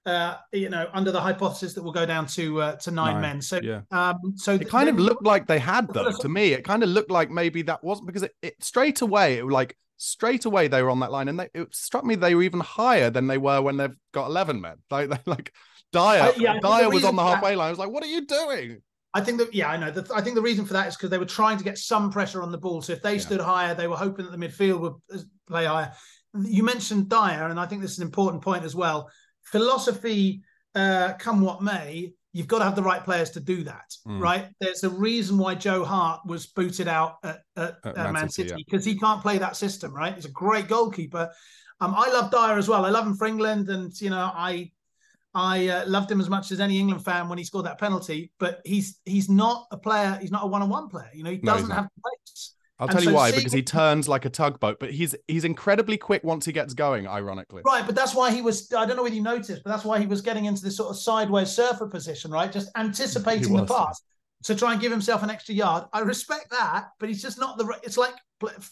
uh, 0.06 0.36
you 0.54 0.70
know, 0.70 0.88
under 0.94 1.12
the 1.12 1.20
hypothesis 1.20 1.74
that 1.74 1.84
we'll 1.84 1.92
go 1.92 2.06
down 2.06 2.28
to 2.28 2.62
uh, 2.62 2.76
to 2.76 2.92
nine, 2.92 3.14
nine, 3.14 3.22
men. 3.22 3.42
So, 3.42 3.60
yeah. 3.62 3.82
um, 3.92 4.18
so 4.36 4.54
it 4.54 4.70
kind 4.70 4.88
of 4.88 5.00
looked 5.00 5.26
like 5.26 5.48
they 5.48 5.58
had 5.58 5.92
though. 5.92 6.12
To 6.12 6.30
me, 6.30 6.54
it 6.54 6.64
kind 6.64 6.84
of 6.84 6.90
looked 6.90 7.10
like 7.10 7.32
maybe 7.32 7.64
that 7.64 7.84
wasn't 7.84 8.06
because 8.06 8.22
it, 8.22 8.36
it 8.44 8.64
straight 8.64 9.02
away 9.02 9.40
it 9.40 9.46
like 9.46 9.76
straight 9.98 10.46
away 10.46 10.68
they 10.68 10.84
were 10.84 10.92
on 10.92 11.00
that 11.00 11.12
line, 11.12 11.28
and 11.28 11.40
they, 11.40 11.50
it 11.56 11.74
struck 11.74 12.06
me 12.06 12.14
they 12.14 12.36
were 12.36 12.44
even 12.44 12.60
higher 12.60 13.10
than 13.10 13.26
they 13.26 13.40
were 13.40 13.62
when 13.62 13.78
they've 13.78 13.96
got 14.12 14.28
eleven 14.28 14.62
men. 14.62 14.78
Like, 14.92 15.10
they, 15.10 15.18
like 15.26 15.52
Dier, 15.92 16.02
uh, 16.02 16.34
yeah, 16.38 16.60
Dier 16.60 16.90
was 16.90 17.04
on 17.04 17.16
the 17.16 17.24
halfway 17.24 17.52
that, 17.52 17.58
line. 17.58 17.68
I 17.68 17.70
was 17.72 17.80
like, 17.80 17.90
"What 17.90 18.04
are 18.04 18.08
you 18.08 18.28
doing?" 18.28 18.82
I 19.16 19.22
think 19.22 19.38
that 19.38 19.54
yeah, 19.54 19.70
I 19.70 19.78
know. 19.78 19.92
The, 19.92 20.14
I 20.14 20.20
think 20.20 20.36
the 20.36 20.42
reason 20.42 20.66
for 20.66 20.74
that 20.74 20.90
is 20.90 20.98
because 20.98 21.10
they 21.10 21.18
were 21.18 21.26
trying 21.26 21.58
to 21.58 21.64
get 21.64 21.78
some 21.78 22.12
pressure 22.12 22.42
on 22.42 22.52
the 22.52 22.58
ball. 22.58 22.82
So 22.82 22.92
if 22.92 23.02
they 23.02 23.14
yeah. 23.14 23.22
stood 23.22 23.40
higher, 23.40 23.74
they 23.74 23.88
were 23.88 23.96
hoping 23.96 24.26
that 24.26 24.38
the 24.38 24.46
midfield 24.46 24.82
would 24.82 24.94
uh, 25.14 25.24
play 25.48 25.66
higher. 25.66 25.94
You 26.38 26.64
mentioned 26.64 27.08
Dier, 27.08 27.48
and 27.48 27.58
I 27.58 27.66
think 27.66 27.82
this 27.82 27.94
is 27.94 28.00
an 28.00 28.06
important 28.06 28.44
point 28.44 28.66
as 28.66 28.76
well. 28.76 29.10
Philosophy, 29.44 30.44
uh, 30.76 31.14
come 31.18 31.40
what 31.40 31.64
may, 31.64 32.12
you've 32.34 32.50
got 32.50 32.60
to 32.60 32.66
have 32.66 32.76
the 32.76 32.84
right 32.84 33.06
players 33.06 33.30
to 33.30 33.40
do 33.40 33.64
that, 33.64 33.96
mm. 34.06 34.20
right? 34.20 34.50
There's 34.60 34.84
a 34.84 34.90
reason 34.90 35.38
why 35.38 35.56
Joe 35.56 35.86
Hart 35.86 36.20
was 36.26 36.48
booted 36.48 36.90
out 36.90 37.20
at, 37.24 37.40
at, 37.56 37.78
at 37.86 37.96
Man, 37.96 38.12
Man, 38.12 38.30
City 38.30 38.54
because 38.58 38.86
yeah. 38.86 38.94
he 38.94 39.00
can't 39.00 39.22
play 39.22 39.38
that 39.38 39.56
system, 39.56 39.94
right? 39.94 40.14
He's 40.14 40.26
a 40.26 40.32
great 40.32 40.68
goalkeeper. 40.68 41.32
Um, 41.80 41.94
I 41.96 42.12
love 42.12 42.32
Dier 42.32 42.58
as 42.58 42.68
well. 42.68 42.84
I 42.84 42.90
love 42.90 43.08
him 43.08 43.16
for 43.16 43.28
England, 43.28 43.70
and 43.70 43.94
you 44.02 44.10
know, 44.10 44.30
I 44.36 44.72
I 45.36 45.68
uh, 45.68 45.86
loved 45.86 46.10
him 46.10 46.22
as 46.22 46.30
much 46.30 46.52
as 46.52 46.62
any 46.62 46.80
England 46.80 47.04
fan 47.04 47.28
when 47.28 47.38
he 47.38 47.44
scored 47.44 47.66
that 47.66 47.78
penalty, 47.78 48.32
but 48.40 48.62
he's 48.64 49.00
he's 49.04 49.30
not 49.30 49.68
a 49.70 49.78
player. 49.78 50.18
He's 50.22 50.32
not 50.32 50.44
a 50.44 50.48
one-on-one 50.48 50.88
player. 50.88 51.10
You 51.14 51.24
know, 51.24 51.32
he 51.32 51.38
doesn't 51.38 51.68
no, 51.68 51.76
have 51.76 51.90
the 51.96 52.10
pace. 52.10 52.54
I'll 52.80 52.88
and 52.88 52.94
tell 52.94 53.04
so 53.04 53.10
you 53.10 53.16
why, 53.16 53.32
because 53.32 53.54
he 53.54 53.62
turns 53.62 54.08
like 54.08 54.26
a 54.26 54.30
tugboat, 54.30 54.80
but 54.80 54.92
he's 54.92 55.14
he's 55.28 55.44
incredibly 55.44 55.98
quick 55.98 56.24
once 56.24 56.46
he 56.46 56.54
gets 56.54 56.74
going, 56.74 57.06
ironically. 57.06 57.64
Right, 57.66 57.86
but 57.86 57.96
that's 57.96 58.16
why 58.16 58.32
he 58.32 58.42
was 58.42 58.72
I 58.74 58.86
don't 58.86 58.96
know 58.96 59.04
whether 59.04 59.16
you 59.16 59.22
noticed, 59.22 59.62
but 59.64 59.72
that's 59.72 59.84
why 59.84 60.00
he 60.00 60.08
was 60.08 60.22
getting 60.22 60.46
into 60.46 60.64
this 60.64 60.78
sort 60.78 60.90
of 60.90 60.98
sideways 60.98 61.50
surfer 61.50 61.88
position, 61.88 62.32
right? 62.32 62.52
Just 62.52 62.72
anticipating 62.78 63.54
the 63.54 63.66
pass 63.66 64.02
to 64.44 64.56
try 64.56 64.74
and 64.74 64.82
give 64.82 64.92
himself 64.92 65.24
an 65.24 65.30
extra 65.30 65.56
yard. 65.56 65.86
I 65.94 66.00
respect 66.00 66.52
that, 66.52 66.88
but 67.00 67.10
he's 67.10 67.22
just 67.22 67.40
not 67.40 67.58
the 67.58 67.80
it's 67.84 67.98
like 67.98 68.14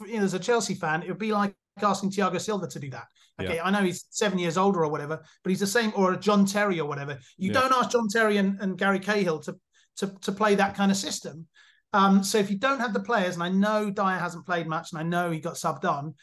you 0.06 0.18
know, 0.18 0.24
as 0.24 0.34
a 0.34 0.40
Chelsea 0.40 0.76
fan, 0.76 1.02
it 1.04 1.10
would 1.10 1.18
be 1.18 1.34
like 1.34 1.56
asking 1.82 2.12
Thiago 2.12 2.40
Silva 2.40 2.68
to 2.68 2.80
do 2.80 2.90
that. 2.92 3.06
Okay, 3.42 3.56
yeah. 3.56 3.66
I 3.66 3.72
know 3.72 3.82
he's 3.82 4.06
seven 4.10 4.38
years 4.38 4.58
older 4.58 4.84
or 4.84 4.92
whatever, 4.92 5.24
but 5.44 5.50
he's 5.50 5.60
the 5.60 5.68
same, 5.68 5.92
or 5.96 6.14
a 6.14 6.20
John 6.20 6.46
Terry 6.46 6.80
or 6.80 6.88
whatever. 6.88 7.18
You 7.38 7.52
yeah. 7.52 7.62
don't 7.62 7.74
ask 7.74 7.90
John 7.92 8.08
Terry 8.08 8.38
and, 8.38 8.60
and, 8.62 8.78
Gary 8.78 9.00
Cahill 9.00 9.40
to, 9.40 9.56
to 9.98 10.08
to 10.22 10.32
play 10.32 10.56
that 10.56 10.76
kind 10.76 10.92
of 10.92 10.98
system. 10.98 11.48
Um, 11.94 12.24
so 12.24 12.38
if 12.38 12.52
you 12.52 12.58
don't 12.58 12.80
have 12.80 12.94
the 12.94 13.00
players, 13.00 13.36
and 13.36 13.44
I 13.44 13.50
know 13.50 13.90
Dier 13.90 14.20
hasn't 14.20 14.46
played 14.46 14.68
much, 14.68 14.92
and 14.92 15.00
I 15.00 15.04
know 15.04 15.32
he 15.32 15.40
got 15.40 15.56
subbed 15.56 15.86
on, 15.86 16.14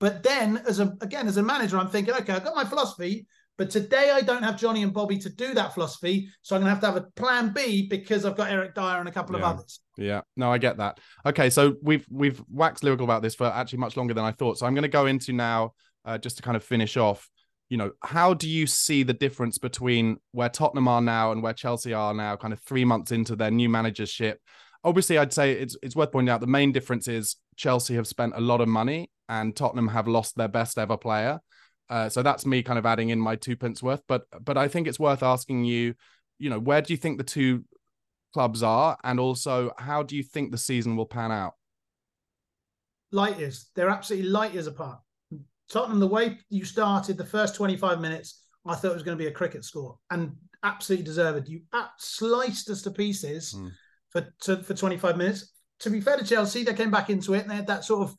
but 0.00 0.22
then 0.22 0.62
as 0.66 0.80
a 0.80 0.94
again 1.00 1.26
as 1.26 1.38
a 1.38 1.42
manager, 1.42 1.78
I'm 1.78 1.88
thinking, 1.88 2.14
okay, 2.14 2.34
I've 2.34 2.44
got 2.44 2.56
my 2.56 2.64
philosophy, 2.64 3.26
But 3.58 3.70
today 3.70 4.10
I 4.12 4.20
don't 4.20 4.44
have 4.44 4.56
Johnny 4.56 4.84
and 4.84 4.94
Bobby 4.94 5.18
to 5.18 5.28
do 5.28 5.52
that 5.54 5.74
philosophy, 5.74 6.30
so 6.42 6.54
I'm 6.54 6.62
going 6.62 6.68
to 6.68 6.74
have 6.74 6.80
to 6.80 6.86
have 6.86 6.96
a 6.96 7.10
plan 7.20 7.52
B 7.52 7.88
because 7.88 8.24
I've 8.24 8.36
got 8.36 8.50
Eric 8.50 8.74
Dier 8.74 8.84
and 9.00 9.08
a 9.08 9.12
couple 9.12 9.36
Yeah. 9.36 9.42
of 9.44 9.56
others. 9.56 9.80
Yeah, 9.96 10.20
no, 10.36 10.50
I 10.52 10.58
get 10.58 10.76
that. 10.76 11.00
Okay, 11.26 11.50
so 11.50 11.74
we've 11.82 12.06
we've 12.08 12.40
waxed 12.48 12.84
lyrical 12.84 13.04
about 13.04 13.20
this 13.20 13.34
for 13.34 13.46
actually 13.46 13.80
much 13.80 13.96
longer 13.96 14.14
than 14.14 14.24
I 14.24 14.30
thought. 14.30 14.58
So 14.58 14.66
I'm 14.66 14.74
going 14.74 14.82
to 14.82 14.88
go 14.88 15.06
into 15.06 15.32
now, 15.32 15.72
uh, 16.04 16.18
just 16.18 16.36
to 16.36 16.42
kind 16.42 16.56
of 16.56 16.62
finish 16.62 16.96
off. 16.96 17.28
You 17.68 17.76
know, 17.76 17.90
how 18.02 18.32
do 18.32 18.48
you 18.48 18.66
see 18.66 19.02
the 19.02 19.12
difference 19.12 19.58
between 19.58 20.18
where 20.30 20.48
Tottenham 20.48 20.88
are 20.88 21.02
now 21.02 21.32
and 21.32 21.42
where 21.42 21.52
Chelsea 21.52 21.92
are 21.92 22.14
now, 22.14 22.36
kind 22.36 22.54
of 22.54 22.60
three 22.60 22.84
months 22.84 23.10
into 23.10 23.34
their 23.34 23.50
new 23.50 23.68
managership? 23.68 24.40
Obviously, 24.84 25.18
I'd 25.18 25.32
say 25.32 25.52
it's 25.52 25.76
it's 25.82 25.96
worth 25.96 26.12
pointing 26.12 26.32
out 26.32 26.40
the 26.40 26.46
main 26.46 26.70
difference 26.70 27.08
is 27.08 27.34
Chelsea 27.56 27.96
have 27.96 28.06
spent 28.06 28.34
a 28.36 28.40
lot 28.40 28.60
of 28.60 28.68
money 28.68 29.10
and 29.28 29.54
Tottenham 29.56 29.88
have 29.88 30.06
lost 30.06 30.36
their 30.36 30.46
best 30.48 30.78
ever 30.78 30.96
player. 30.96 31.40
Uh, 31.90 32.08
so 32.08 32.22
that's 32.22 32.44
me 32.44 32.62
kind 32.62 32.78
of 32.78 32.86
adding 32.86 33.08
in 33.10 33.18
my 33.18 33.36
two 33.36 33.56
pence 33.56 33.82
worth. 33.82 34.02
But 34.06 34.26
but 34.44 34.58
I 34.58 34.68
think 34.68 34.86
it's 34.86 35.00
worth 35.00 35.22
asking 35.22 35.64
you, 35.64 35.94
you 36.38 36.50
know, 36.50 36.58
where 36.58 36.82
do 36.82 36.92
you 36.92 36.96
think 36.96 37.18
the 37.18 37.24
two 37.24 37.64
clubs 38.34 38.62
are, 38.62 38.98
and 39.04 39.18
also 39.18 39.72
how 39.78 40.02
do 40.02 40.16
you 40.16 40.22
think 40.22 40.50
the 40.50 40.58
season 40.58 40.96
will 40.96 41.06
pan 41.06 41.32
out? 41.32 41.54
Light 43.10 43.38
years. 43.38 43.70
They're 43.74 43.88
absolutely 43.88 44.28
light 44.28 44.52
years 44.52 44.66
apart. 44.66 45.00
Tottenham, 45.70 46.00
the 46.00 46.06
way 46.06 46.38
you 46.50 46.64
started 46.64 47.16
the 47.16 47.24
first 47.24 47.54
25 47.54 48.00
minutes, 48.00 48.42
I 48.66 48.74
thought 48.74 48.92
it 48.92 48.94
was 48.94 49.02
going 49.02 49.16
to 49.16 49.22
be 49.22 49.28
a 49.28 49.32
cricket 49.32 49.64
score 49.64 49.98
and 50.10 50.32
absolutely 50.62 51.04
deserved. 51.04 51.48
You 51.48 51.60
sliced 51.98 52.70
us 52.70 52.82
to 52.82 52.90
pieces 52.90 53.54
Mm. 53.54 53.70
for 54.10 54.34
to, 54.42 54.62
for 54.62 54.74
25 54.74 55.16
minutes. 55.16 55.52
To 55.80 55.90
be 55.90 56.00
fair 56.00 56.16
to 56.16 56.24
Chelsea, 56.24 56.64
they 56.64 56.74
came 56.74 56.90
back 56.90 57.08
into 57.10 57.34
it 57.34 57.42
and 57.42 57.50
they 57.50 57.54
had 57.56 57.66
that 57.68 57.84
sort 57.84 58.02
of 58.02 58.16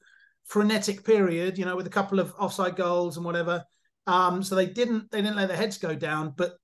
frenetic 0.50 1.06
period, 1.06 1.58
you 1.58 1.64
know, 1.64 1.76
with 1.76 1.88
a 1.88 1.92
couple 1.92 2.20
of 2.20 2.34
offside 2.38 2.76
goals 2.76 3.16
and 3.16 3.26
whatever. 3.26 3.64
Um, 4.08 4.44
so 4.44 4.56
they 4.56 4.66
didn't 4.66 5.10
they 5.12 5.22
didn't 5.22 5.38
let 5.38 5.48
their 5.48 5.58
heads 5.58 5.78
go 5.78 5.96
down, 5.96 6.34
but 6.36 6.58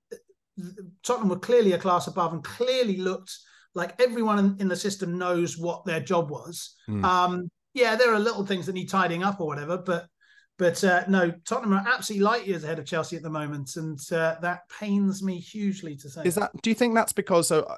Tottenham 1.02 1.28
were 1.28 1.38
clearly 1.38 1.72
a 1.72 1.78
class 1.78 2.08
above 2.08 2.32
and 2.32 2.42
clearly 2.44 2.96
looked 2.96 3.32
like 3.74 4.00
everyone 4.00 4.38
in, 4.38 4.56
in 4.58 4.68
the 4.68 4.76
system 4.76 5.18
knows 5.18 5.56
what 5.56 5.84
their 5.84 6.00
job 6.00 6.30
was. 6.30 6.74
Mm. 6.88 7.04
Um, 7.04 7.50
yeah, 7.74 7.94
there 7.94 8.12
are 8.12 8.18
little 8.18 8.44
things 8.44 8.66
that 8.66 8.72
need 8.72 8.88
tidying 8.88 9.22
up 9.22 9.40
or 9.40 9.46
whatever, 9.46 9.78
but 9.78 10.08
but 10.58 10.82
uh, 10.82 11.04
no, 11.06 11.30
Tottenham 11.44 11.74
are 11.74 11.84
absolutely 11.86 12.24
light 12.24 12.46
years 12.46 12.64
ahead 12.64 12.78
of 12.78 12.86
Chelsea 12.86 13.16
at 13.16 13.22
the 13.22 13.30
moment, 13.30 13.76
and 13.76 14.00
uh, 14.10 14.36
that 14.40 14.62
pains 14.80 15.22
me 15.22 15.38
hugely 15.38 15.94
to 15.96 16.08
say. 16.08 16.22
Is 16.24 16.34
that? 16.36 16.50
Do 16.62 16.70
you 16.70 16.74
think 16.74 16.94
that's 16.94 17.12
because 17.12 17.48
so? 17.48 17.68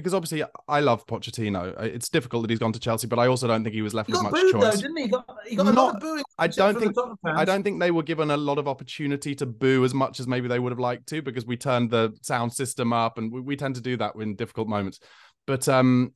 Because 0.00 0.14
obviously, 0.14 0.44
I 0.68 0.80
love 0.80 1.06
Pochettino. 1.06 1.80
It's 1.82 2.08
difficult 2.08 2.42
that 2.42 2.50
he's 2.50 2.58
gone 2.58 2.72
to 2.72 2.78
Chelsea, 2.78 3.06
but 3.06 3.18
I 3.18 3.26
also 3.26 3.46
don't 3.46 3.64
think 3.64 3.74
he 3.74 3.82
was 3.82 3.94
left 3.94 4.08
he 4.08 4.12
with 4.12 4.22
much 4.22 4.32
booed 4.32 4.52
choice. 4.52 4.62
though, 4.62 4.80
didn't 4.80 4.96
he? 4.96 5.02
He 5.04 5.08
got, 5.08 5.36
he 5.46 5.56
got 5.56 5.66
a 5.66 5.70
lot 5.70 5.74
Not- 5.74 5.94
of 5.96 6.00
booing. 6.00 6.24
I 6.38 6.46
don't 6.46 6.78
think 6.78 6.96
I 7.24 7.44
don't 7.44 7.62
think 7.62 7.80
they 7.80 7.90
were 7.90 8.02
given 8.02 8.30
a 8.30 8.36
lot 8.36 8.58
of 8.58 8.68
opportunity 8.68 9.34
to 9.34 9.46
boo 9.46 9.84
as 9.84 9.92
much 9.94 10.20
as 10.20 10.26
maybe 10.26 10.46
they 10.48 10.58
would 10.58 10.70
have 10.72 10.78
liked 10.78 11.08
to 11.08 11.20
because 11.22 11.44
we 11.46 11.56
turned 11.56 11.90
the 11.90 12.16
sound 12.22 12.52
system 12.52 12.92
up 12.92 13.18
and 13.18 13.32
we, 13.32 13.40
we 13.40 13.56
tend 13.56 13.74
to 13.74 13.80
do 13.80 13.96
that 13.96 14.14
in 14.16 14.36
difficult 14.36 14.68
moments. 14.68 15.00
But 15.46 15.68
um 15.68 16.12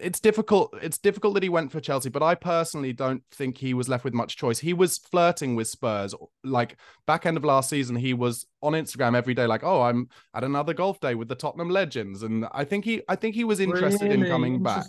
it's 0.00 0.20
difficult 0.20 0.74
it's 0.82 0.98
difficult 0.98 1.34
that 1.34 1.42
he 1.42 1.48
went 1.48 1.72
for 1.72 1.80
Chelsea, 1.80 2.08
but 2.08 2.22
I 2.22 2.34
personally 2.34 2.92
don't 2.92 3.22
think 3.32 3.58
he 3.58 3.74
was 3.74 3.88
left 3.88 4.04
with 4.04 4.14
much 4.14 4.36
choice. 4.36 4.58
He 4.58 4.72
was 4.72 4.98
flirting 4.98 5.56
with 5.56 5.68
Spurs 5.68 6.14
like 6.44 6.76
back 7.06 7.26
end 7.26 7.36
of 7.36 7.44
last 7.44 7.70
season 7.70 7.96
he 7.96 8.14
was 8.14 8.46
on 8.62 8.72
Instagram 8.72 9.16
every 9.16 9.34
day 9.34 9.46
like, 9.46 9.64
"Oh, 9.64 9.82
I'm 9.82 10.08
at 10.34 10.44
another 10.44 10.74
golf 10.74 11.00
day 11.00 11.14
with 11.14 11.28
the 11.28 11.34
Tottenham 11.34 11.70
legends." 11.70 12.22
And 12.22 12.46
I 12.52 12.64
think 12.64 12.84
he 12.84 13.02
I 13.08 13.16
think 13.16 13.34
he 13.34 13.44
was 13.44 13.60
interested 13.60 14.12
in 14.12 14.26
coming 14.26 14.62
back. 14.62 14.86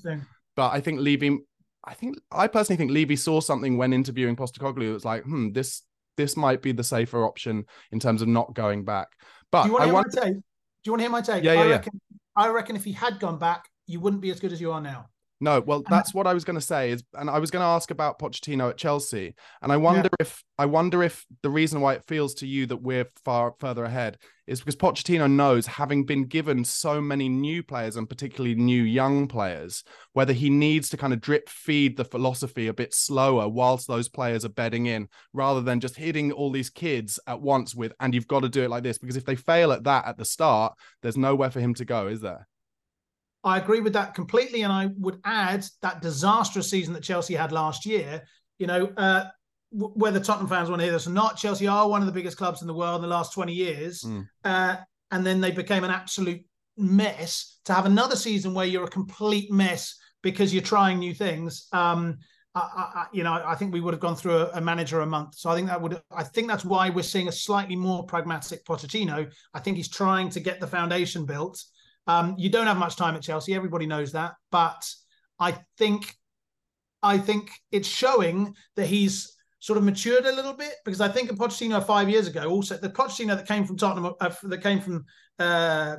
But 0.55 0.71
I 0.71 0.81
think 0.81 0.99
Levy, 0.99 1.39
I 1.85 1.93
think 1.93 2.17
I 2.31 2.47
personally 2.47 2.77
think 2.77 2.91
Levy 2.91 3.15
saw 3.15 3.39
something 3.39 3.77
when 3.77 3.93
interviewing 3.93 4.35
Postecoglou. 4.35 4.89
It 4.89 4.93
was 4.93 5.05
like, 5.05 5.23
hmm, 5.23 5.51
this 5.51 5.83
this 6.17 6.35
might 6.35 6.61
be 6.61 6.73
the 6.73 6.83
safer 6.83 7.23
option 7.23 7.65
in 7.91 7.99
terms 7.99 8.21
of 8.21 8.27
not 8.27 8.53
going 8.53 8.83
back. 8.83 9.07
But 9.51 9.63
Do 9.63 9.69
you 9.69 9.73
want 9.73 9.83
to 9.83 9.85
hear 9.85 9.93
want 9.93 10.15
my 10.15 10.21
take? 10.21 10.33
Do 10.33 10.41
you 10.85 10.91
want 10.91 10.99
to 10.99 11.03
hear 11.03 11.11
my 11.11 11.21
take? 11.21 11.43
Yeah, 11.43 11.53
yeah, 11.53 11.61
I 11.61 11.65
yeah. 11.67 11.81
I 12.35 12.47
reckon 12.49 12.75
if 12.75 12.83
he 12.83 12.91
had 12.91 13.19
gone 13.19 13.39
back, 13.39 13.69
you 13.89 13.99
wouldn't 13.99 14.21
be 14.21 14.29
as 14.29 14.39
good 14.39 14.53
as 14.53 14.61
you 14.61 14.71
are 14.71 14.81
now. 14.81 15.09
no. 15.41 15.61
Well, 15.61 15.83
that's 15.89 16.13
what 16.13 16.27
I 16.27 16.33
was 16.33 16.43
going 16.43 16.59
to 16.59 16.65
say 16.65 16.91
is, 16.91 17.03
and 17.13 17.29
I 17.29 17.39
was 17.39 17.49
going 17.49 17.61
to 17.61 17.67
ask 17.67 17.91
about 17.91 18.19
Pochettino 18.19 18.69
at 18.69 18.77
Chelsea, 18.77 19.33
and 19.61 19.71
I 19.71 19.77
wonder 19.77 20.09
if 20.19 20.43
I 20.57 20.65
wonder 20.65 21.01
if 21.01 21.25
the 21.41 21.49
reason 21.49 21.81
why 21.81 21.93
it 21.93 22.05
feels 22.07 22.35
to 22.35 22.47
you 22.47 22.65
that 22.67 22.83
we're 22.83 23.09
far 23.25 23.53
further 23.59 23.85
ahead 23.85 24.17
is 24.45 24.59
because 24.59 24.75
Pochettino 24.75 25.31
knows, 25.31 25.65
having 25.65 26.05
been 26.05 26.25
given 26.25 26.65
so 26.65 26.99
many 26.99 27.29
new 27.29 27.63
players 27.63 27.95
and 27.95 28.09
particularly 28.09 28.55
new 28.55 28.83
young 28.83 29.27
players, 29.27 29.83
whether 30.13 30.33
he 30.33 30.49
needs 30.49 30.89
to 30.89 30.97
kind 30.97 31.13
of 31.13 31.21
drip 31.21 31.47
feed 31.47 31.95
the 31.95 32.03
philosophy 32.05 32.67
a 32.67 32.73
bit 32.73 32.93
slower 32.93 33.47
whilst 33.47 33.87
those 33.87 34.09
players 34.09 34.43
are 34.43 34.49
bedding 34.49 34.87
in, 34.87 35.07
rather 35.33 35.61
than 35.61 35.79
just 35.79 35.95
hitting 35.95 36.31
all 36.31 36.51
these 36.51 36.69
kids 36.69 37.19
at 37.27 37.41
once 37.41 37.73
with, 37.73 37.93
and 37.99 38.13
you've 38.13 38.27
got 38.27 38.41
to 38.41 38.49
do 38.49 38.63
it 38.63 38.69
like 38.69 38.83
this. 38.83 38.97
Because 38.97 39.17
if 39.17 39.25
they 39.25 39.35
fail 39.35 39.71
at 39.71 39.83
that 39.85 40.05
at 40.05 40.17
the 40.17 40.25
start, 40.25 40.73
there's 41.01 41.17
nowhere 41.17 41.51
for 41.51 41.59
him 41.59 41.73
to 41.75 41.85
go, 41.85 42.07
is 42.07 42.21
there? 42.21 42.47
I 43.43 43.57
agree 43.57 43.79
with 43.79 43.93
that 43.93 44.13
completely, 44.13 44.63
and 44.63 44.73
I 44.73 44.87
would 44.97 45.19
add 45.23 45.65
that 45.81 46.01
disastrous 46.01 46.69
season 46.69 46.93
that 46.93 47.03
Chelsea 47.03 47.35
had 47.35 47.51
last 47.51 47.85
year. 47.85 48.23
You 48.57 48.67
know, 48.67 48.91
uh, 48.97 49.25
w- 49.73 49.93
whether 49.95 50.19
Tottenham 50.19 50.49
fans 50.49 50.69
want 50.69 50.81
to 50.81 50.83
hear 50.83 50.91
this 50.91 51.07
or 51.07 51.11
not, 51.11 51.37
Chelsea 51.37 51.67
are 51.67 51.87
one 51.87 52.01
of 52.01 52.05
the 52.07 52.11
biggest 52.13 52.37
clubs 52.37 52.61
in 52.61 52.67
the 52.67 52.73
world 52.73 52.97
in 52.97 53.01
the 53.09 53.15
last 53.15 53.33
twenty 53.33 53.53
years, 53.53 54.03
Mm. 54.03 54.27
uh, 54.43 54.75
and 55.11 55.25
then 55.25 55.39
they 55.41 55.51
became 55.51 55.83
an 55.83 55.91
absolute 55.91 56.41
mess. 56.77 57.59
To 57.65 57.73
have 57.73 57.85
another 57.85 58.15
season 58.15 58.53
where 58.53 58.65
you're 58.65 58.85
a 58.85 58.89
complete 58.89 59.51
mess 59.51 59.95
because 60.21 60.53
you're 60.53 60.63
trying 60.63 60.99
new 60.99 61.13
things, 61.13 61.67
um, 61.71 62.17
I, 62.55 62.59
I, 62.59 62.81
I- 63.01 63.07
you 63.13 63.23
know, 63.23 63.41
I 63.45 63.55
think 63.55 63.71
we 63.73 63.79
would 63.79 63.93
have 63.93 64.01
gone 64.01 64.15
through 64.15 64.35
a, 64.37 64.45
a 64.55 64.61
manager 64.61 64.99
a 65.01 65.05
month. 65.05 65.35
So 65.35 65.49
I 65.49 65.55
think 65.55 65.67
that 65.67 65.81
would, 65.81 66.01
I 66.11 66.23
think 66.23 66.47
that's 66.47 66.65
why 66.65 66.89
we're 66.89 67.03
seeing 67.03 67.27
a 67.29 67.31
slightly 67.31 67.75
more 67.75 68.05
pragmatic 68.05 68.65
Pochettino. 68.65 69.31
I 69.53 69.59
think 69.59 69.77
he's 69.77 69.87
trying 69.89 70.29
to 70.31 70.39
get 70.39 70.59
the 70.59 70.67
foundation 70.67 71.25
built. 71.25 71.63
Um, 72.09 72.35
you 72.37 72.49
don't 72.49 72.67
have 72.67 72.77
much 72.77 72.95
time 72.95 73.15
at 73.15 73.21
Chelsea. 73.21 73.53
Everybody 73.53 73.85
knows 73.85 74.11
that. 74.13 74.31
But 74.51 74.81
I 75.39 75.51
think, 75.77 76.01
I 77.03 77.17
think 77.17 77.43
it's 77.71 77.87
showing 77.87 78.55
that 78.75 78.87
he's 78.87 79.15
sort 79.59 79.77
of 79.77 79.83
matured 79.83 80.25
a 80.25 80.31
little 80.31 80.53
bit 80.53 80.73
because 80.85 81.01
I 81.01 81.09
think 81.09 81.31
a 81.31 81.35
Pochettino 81.35 81.85
five 81.85 82.09
years 82.09 82.27
ago, 82.27 82.43
also 82.49 82.77
the 82.77 82.89
Pochettino 82.89 83.35
that 83.35 83.47
came 83.47 83.63
from 83.65 83.77
Tottenham, 83.77 84.13
uh, 84.19 84.31
that 84.43 84.61
came 84.63 84.79
from 84.81 85.05
uh, 85.37 85.97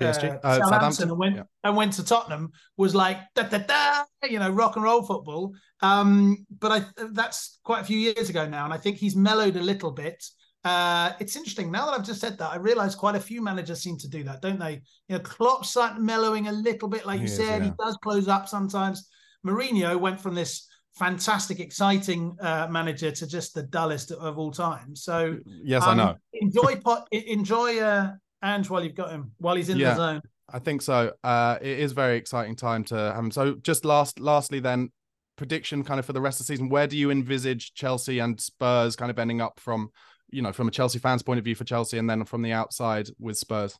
uh, 0.00 0.04
Uh, 0.04 0.12
Southampton 0.12 0.40
Southampton? 0.42 1.08
and 1.10 1.18
went 1.18 1.36
Yeah. 1.36 1.42
and 1.64 1.76
went 1.76 1.92
to 1.94 2.04
Tottenham 2.04 2.44
was 2.76 2.92
like 2.94 3.18
da 3.34 3.44
da 3.44 3.58
da, 3.58 4.04
you 4.28 4.38
know, 4.38 4.50
rock 4.50 4.76
and 4.76 4.84
roll 4.84 5.02
football. 5.02 5.54
Um, 5.80 6.44
but 6.64 6.70
I 6.72 6.78
that's 7.12 7.60
quite 7.62 7.80
a 7.82 7.84
few 7.84 7.98
years 7.98 8.28
ago 8.30 8.46
now, 8.46 8.64
and 8.64 8.74
I 8.74 8.78
think 8.78 8.96
he's 8.96 9.16
mellowed 9.16 9.56
a 9.56 9.62
little 9.62 9.92
bit. 9.92 10.18
Uh, 10.64 11.12
it's 11.18 11.34
interesting 11.34 11.72
now 11.72 11.86
that 11.86 11.92
I've 11.92 12.06
just 12.06 12.20
said 12.20 12.38
that. 12.38 12.50
I 12.52 12.56
realise 12.56 12.94
quite 12.94 13.16
a 13.16 13.20
few 13.20 13.42
managers 13.42 13.82
seem 13.82 13.96
to 13.98 14.08
do 14.08 14.22
that, 14.24 14.42
don't 14.42 14.58
they? 14.58 14.82
You 15.08 15.16
know, 15.16 15.18
Klopp's 15.20 15.76
mellowing 15.98 16.48
a 16.48 16.52
little 16.52 16.88
bit, 16.88 17.04
like 17.04 17.18
He 17.20 17.26
you 17.26 17.32
is, 17.32 17.36
said. 17.36 17.62
He 17.62 17.72
does 17.78 17.96
close 18.02 18.28
up 18.28 18.48
sometimes. 18.48 19.08
Mourinho 19.44 19.98
went 19.98 20.20
from 20.20 20.34
this 20.34 20.68
fantastic, 20.94 21.58
exciting 21.58 22.36
uh, 22.40 22.68
manager 22.70 23.10
to 23.10 23.26
just 23.26 23.54
the 23.54 23.62
dullest 23.64 24.12
of 24.12 24.38
all 24.38 24.52
time. 24.52 24.94
So 24.94 25.38
Yes, 25.46 25.82
I 25.82 25.92
um, 25.92 25.96
know. 25.96 26.14
Enjoy 26.32 26.76
pot, 26.76 27.08
enjoy 27.12 27.80
uh, 27.80 28.12
Ange 28.42 28.70
while 28.70 28.84
you've 28.84 28.94
got 28.94 29.10
him, 29.10 29.32
while 29.38 29.56
he's 29.56 29.68
in 29.68 29.78
Yeah. 29.78 29.90
the 29.90 29.96
zone. 29.96 30.20
I 30.52 30.58
think 30.58 30.82
so. 30.82 31.12
Uh, 31.24 31.58
it 31.62 31.78
is 31.78 31.92
a 31.92 31.94
very 31.94 32.18
exciting 32.18 32.56
time 32.56 32.84
to 32.84 32.94
have 32.94 33.16
him. 33.18 33.30
So, 33.30 33.54
just 33.54 33.84
last, 33.86 34.20
lastly, 34.20 34.60
then 34.60 34.92
prediction 35.36 35.82
kind 35.82 35.98
of 35.98 36.04
for 36.04 36.12
the 36.12 36.20
rest 36.20 36.40
of 36.40 36.46
the 36.46 36.52
season. 36.52 36.68
Where 36.68 36.86
do 36.86 36.96
you 36.96 37.10
envisage 37.10 37.72
Chelsea 37.72 38.18
and 38.18 38.38
Spurs 38.38 38.94
kind 38.94 39.10
of 39.10 39.18
ending 39.18 39.40
up 39.40 39.58
from, 39.58 39.88
you 40.32 40.42
know, 40.42 40.52
from 40.52 40.68
a 40.68 40.70
Chelsea 40.70 40.98
fan's 40.98 41.22
point 41.22 41.38
of 41.38 41.44
view 41.44 41.54
for 41.54 41.64
Chelsea, 41.64 41.98
and 41.98 42.08
then 42.08 42.24
from 42.24 42.42
the 42.42 42.52
outside 42.52 43.08
with 43.18 43.38
Spurs? 43.38 43.78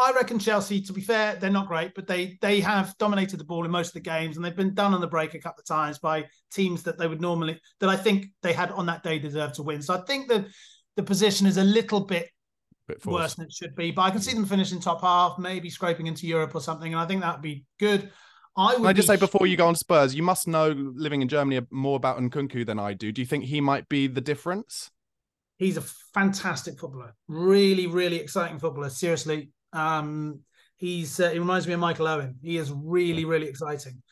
I 0.00 0.12
reckon 0.12 0.38
Chelsea, 0.38 0.80
to 0.82 0.92
be 0.92 1.00
fair, 1.00 1.34
they're 1.34 1.50
not 1.50 1.66
great, 1.66 1.92
but 1.94 2.06
they 2.06 2.38
they 2.40 2.60
have 2.60 2.96
dominated 2.98 3.38
the 3.38 3.44
ball 3.44 3.64
in 3.64 3.70
most 3.70 3.88
of 3.88 3.94
the 3.94 4.00
games, 4.00 4.36
and 4.36 4.44
they've 4.44 4.54
been 4.54 4.74
done 4.74 4.94
on 4.94 5.00
the 5.00 5.08
break 5.08 5.34
a 5.34 5.40
couple 5.40 5.60
of 5.60 5.66
times 5.66 5.98
by 5.98 6.26
teams 6.52 6.84
that 6.84 6.98
they 6.98 7.08
would 7.08 7.20
normally 7.20 7.60
that 7.80 7.88
I 7.88 7.96
think 7.96 8.26
they 8.42 8.52
had 8.52 8.70
on 8.70 8.86
that 8.86 9.02
day 9.02 9.18
deserve 9.18 9.52
to 9.54 9.62
win. 9.62 9.82
So 9.82 9.94
I 9.94 10.00
think 10.02 10.28
that 10.28 10.46
the 10.96 11.02
position 11.02 11.46
is 11.46 11.56
a 11.56 11.64
little 11.64 12.00
bit 12.00 12.30
Bit 12.86 13.04
worse 13.04 13.34
than 13.34 13.46
it 13.46 13.52
should 13.52 13.74
be, 13.74 13.90
but 13.90 14.02
I 14.02 14.10
can 14.10 14.20
see 14.20 14.32
them 14.32 14.46
finishing 14.46 14.80
top 14.80 15.02
half, 15.02 15.38
maybe 15.38 15.68
scraping 15.68 16.06
into 16.06 16.26
Europe 16.26 16.54
or 16.54 16.60
something, 16.60 16.92
and 16.92 17.00
I 17.00 17.06
think 17.06 17.20
that 17.22 17.34
would 17.34 17.42
be 17.42 17.64
good. 17.78 18.10
I 18.56 18.68
would 18.72 18.76
Can 18.76 18.86
I 18.86 18.92
just 18.92 19.08
be- 19.08 19.14
say 19.14 19.20
before 19.20 19.46
you 19.46 19.56
go 19.56 19.66
on 19.66 19.74
Spurs, 19.74 20.14
you 20.14 20.22
must 20.22 20.48
know 20.48 20.70
living 20.70 21.22
in 21.22 21.28
Germany 21.28 21.60
more 21.70 21.96
about 21.96 22.18
Nkunku 22.18 22.64
than 22.64 22.78
I 22.78 22.94
do. 22.94 23.12
Do 23.12 23.20
you 23.20 23.26
think 23.26 23.44
he 23.44 23.60
might 23.60 23.88
be 23.88 24.06
the 24.06 24.20
difference? 24.20 24.90
He's 25.58 25.76
a 25.76 25.82
fantastic 26.14 26.78
footballer, 26.78 27.14
really, 27.28 27.86
really 27.86 28.16
exciting 28.16 28.58
footballer. 28.58 28.90
Seriously, 28.90 29.50
um, 29.72 30.40
he's 30.76 31.20
uh, 31.20 31.30
he 31.30 31.38
reminds 31.38 31.66
me 31.66 31.74
of 31.74 31.80
Michael 31.80 32.08
Owen. 32.08 32.36
He 32.42 32.56
is 32.56 32.72
really, 32.72 33.24
really 33.24 33.48
exciting. 33.48 34.02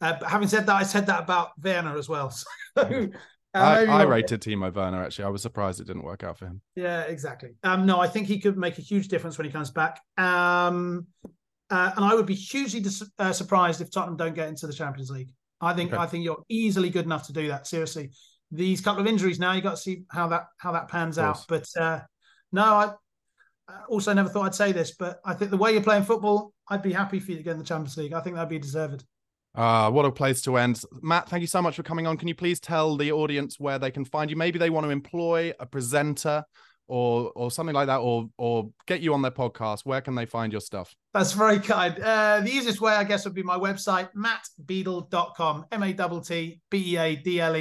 Uh, 0.00 0.16
but 0.18 0.28
having 0.28 0.48
said 0.48 0.66
that, 0.66 0.74
I 0.74 0.82
said 0.82 1.06
that 1.06 1.22
about 1.22 1.50
Werner 1.62 1.96
as 1.96 2.08
well. 2.08 2.34
So, 2.76 3.08
uh, 3.54 3.58
I, 3.58 3.84
I 3.84 4.02
rated 4.02 4.42
Timo 4.42 4.74
Werner 4.74 5.04
actually. 5.04 5.26
I 5.26 5.28
was 5.28 5.40
surprised 5.40 5.78
it 5.80 5.86
didn't 5.86 6.02
work 6.02 6.24
out 6.24 6.36
for 6.36 6.46
him. 6.46 6.60
Yeah, 6.74 7.02
exactly. 7.02 7.50
Um, 7.62 7.86
no, 7.86 8.00
I 8.00 8.08
think 8.08 8.26
he 8.26 8.40
could 8.40 8.58
make 8.58 8.78
a 8.78 8.82
huge 8.82 9.06
difference 9.06 9.38
when 9.38 9.44
he 9.44 9.52
comes 9.52 9.70
back. 9.70 10.00
Um, 10.18 11.06
uh, 11.70 11.92
and 11.94 12.04
I 12.04 12.14
would 12.14 12.26
be 12.26 12.34
hugely 12.34 12.80
dis- 12.80 13.08
uh, 13.16 13.32
surprised 13.32 13.80
if 13.80 13.92
Tottenham 13.92 14.16
don't 14.16 14.34
get 14.34 14.48
into 14.48 14.66
the 14.66 14.72
Champions 14.72 15.08
League. 15.08 15.30
I 15.60 15.72
think 15.72 15.92
Okay. 15.92 16.02
I 16.02 16.06
think 16.06 16.24
you're 16.24 16.42
easily 16.48 16.90
good 16.90 17.04
enough 17.04 17.28
to 17.28 17.32
do 17.32 17.46
that. 17.46 17.68
Seriously, 17.68 18.10
these 18.54 18.80
couple 18.80 19.00
of 19.00 19.06
injuries 19.06 19.38
now, 19.38 19.52
you 19.52 19.62
got 19.62 19.72
to 19.72 19.76
see 19.76 20.04
how 20.08 20.28
that 20.28 20.46
how 20.58 20.72
that 20.72 20.88
pans 20.88 21.18
out. 21.18 21.44
But 21.48 21.66
uh, 21.78 22.00
no, 22.52 22.62
I 22.62 22.92
also 23.88 24.12
never 24.12 24.28
thought 24.28 24.46
I'd 24.46 24.54
say 24.54 24.72
this, 24.72 24.94
but 24.96 25.20
I 25.24 25.34
think 25.34 25.50
the 25.50 25.56
way 25.56 25.72
you're 25.72 25.82
playing 25.82 26.04
football, 26.04 26.52
I'd 26.68 26.82
be 26.82 26.92
happy 26.92 27.18
for 27.18 27.32
you 27.32 27.36
to 27.38 27.42
get 27.42 27.52
in 27.52 27.58
the 27.58 27.64
Champions 27.64 27.96
League. 27.96 28.12
I 28.12 28.20
think 28.20 28.36
that'd 28.36 28.48
be 28.48 28.58
deserved. 28.58 29.04
Uh, 29.54 29.90
what 29.90 30.04
a 30.04 30.10
place 30.10 30.42
to 30.42 30.56
end. 30.56 30.82
Matt, 31.00 31.28
thank 31.28 31.40
you 31.40 31.46
so 31.46 31.62
much 31.62 31.76
for 31.76 31.84
coming 31.84 32.06
on. 32.06 32.16
Can 32.16 32.26
you 32.26 32.34
please 32.34 32.58
tell 32.58 32.96
the 32.96 33.12
audience 33.12 33.60
where 33.60 33.78
they 33.78 33.90
can 33.90 34.04
find 34.04 34.28
you? 34.28 34.36
Maybe 34.36 34.58
they 34.58 34.70
want 34.70 34.84
to 34.84 34.90
employ 34.90 35.52
a 35.60 35.66
presenter 35.66 36.44
or 36.86 37.32
or 37.34 37.50
something 37.50 37.74
like 37.74 37.86
that, 37.86 37.98
or 37.98 38.28
or 38.36 38.70
get 38.86 39.00
you 39.00 39.14
on 39.14 39.22
their 39.22 39.30
podcast. 39.30 39.80
Where 39.84 40.00
can 40.00 40.14
they 40.14 40.26
find 40.26 40.52
your 40.52 40.60
stuff? 40.60 40.94
That's 41.12 41.32
very 41.32 41.58
kind. 41.60 41.98
Uh, 41.98 42.40
the 42.40 42.50
easiest 42.50 42.80
way, 42.80 42.92
I 42.92 43.04
guess, 43.04 43.24
would 43.24 43.34
be 43.34 43.42
my 43.42 43.56
website, 43.56 44.10
mattbeadle.com, 44.14 45.66
M 45.72 45.82
A 45.82 45.92
T 45.92 46.20
T 46.24 46.60
B 46.70 46.94
E 46.94 46.96
A 46.96 47.16
D 47.16 47.40
L 47.40 47.54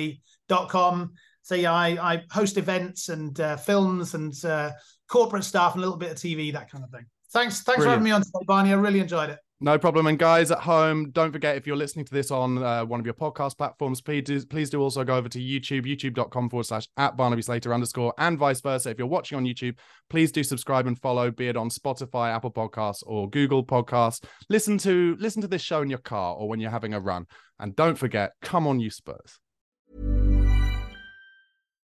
E.com. 0.51 1.13
So, 1.41 1.55
yeah, 1.55 1.73
I, 1.73 2.13
I 2.13 2.23
host 2.31 2.57
events 2.57 3.09
and 3.09 3.37
uh, 3.39 3.57
films 3.57 4.13
and 4.13 4.33
uh, 4.45 4.71
corporate 5.09 5.43
stuff 5.43 5.75
and 5.75 5.83
a 5.83 5.85
little 5.85 5.99
bit 5.99 6.11
of 6.11 6.17
TV, 6.17 6.53
that 6.53 6.71
kind 6.71 6.83
of 6.83 6.89
thing. 6.89 7.05
Thanks, 7.31 7.61
thanks 7.61 7.77
Brilliant. 7.77 7.83
for 7.83 7.89
having 7.89 8.03
me 8.03 8.11
on 8.11 8.21
today, 8.21 8.45
Barney. 8.45 8.71
I 8.71 8.75
really 8.75 8.99
enjoyed 8.99 9.29
it. 9.29 9.39
No 9.63 9.79
problem. 9.79 10.07
And 10.07 10.19
guys 10.19 10.51
at 10.51 10.59
home, 10.59 11.11
don't 11.11 11.31
forget 11.31 11.55
if 11.55 11.65
you're 11.65 11.77
listening 11.77 12.03
to 12.03 12.13
this 12.13 12.31
on 12.31 12.61
uh, 12.61 12.83
one 12.83 12.99
of 12.99 13.05
your 13.05 13.15
podcast 13.15 13.57
platforms, 13.57 14.01
please 14.01 14.23
do, 14.23 14.45
please 14.45 14.69
do 14.69 14.81
also 14.81 15.05
go 15.05 15.15
over 15.15 15.29
to 15.29 15.39
YouTube, 15.39 15.85
youtube.com 15.85 16.49
forward 16.49 16.65
slash 16.65 16.89
at 16.97 17.15
Barnaby 17.15 17.43
Slater 17.43 17.73
underscore, 17.73 18.13
and 18.17 18.37
vice 18.37 18.59
versa. 18.59 18.89
If 18.89 18.97
you're 18.97 19.07
watching 19.07 19.37
on 19.37 19.45
YouTube, 19.45 19.77
please 20.09 20.33
do 20.33 20.43
subscribe 20.43 20.85
and 20.85 20.99
follow, 20.99 21.31
be 21.31 21.47
it 21.47 21.55
on 21.55 21.69
Spotify, 21.69 22.35
Apple 22.35 22.51
Podcasts, 22.51 23.03
or 23.05 23.29
Google 23.29 23.65
Podcasts. 23.65 24.25
Listen 24.49 24.77
to 24.79 25.15
listen 25.17 25.41
to 25.41 25.47
this 25.47 25.61
show 25.61 25.81
in 25.81 25.89
your 25.89 25.99
car 25.99 26.35
or 26.35 26.49
when 26.49 26.59
you're 26.59 26.69
having 26.69 26.93
a 26.93 26.99
run. 26.99 27.25
And 27.57 27.73
don't 27.73 27.97
forget, 27.97 28.31
come 28.41 28.67
on, 28.67 28.81
you 28.81 28.89
Spurs. 28.89 29.39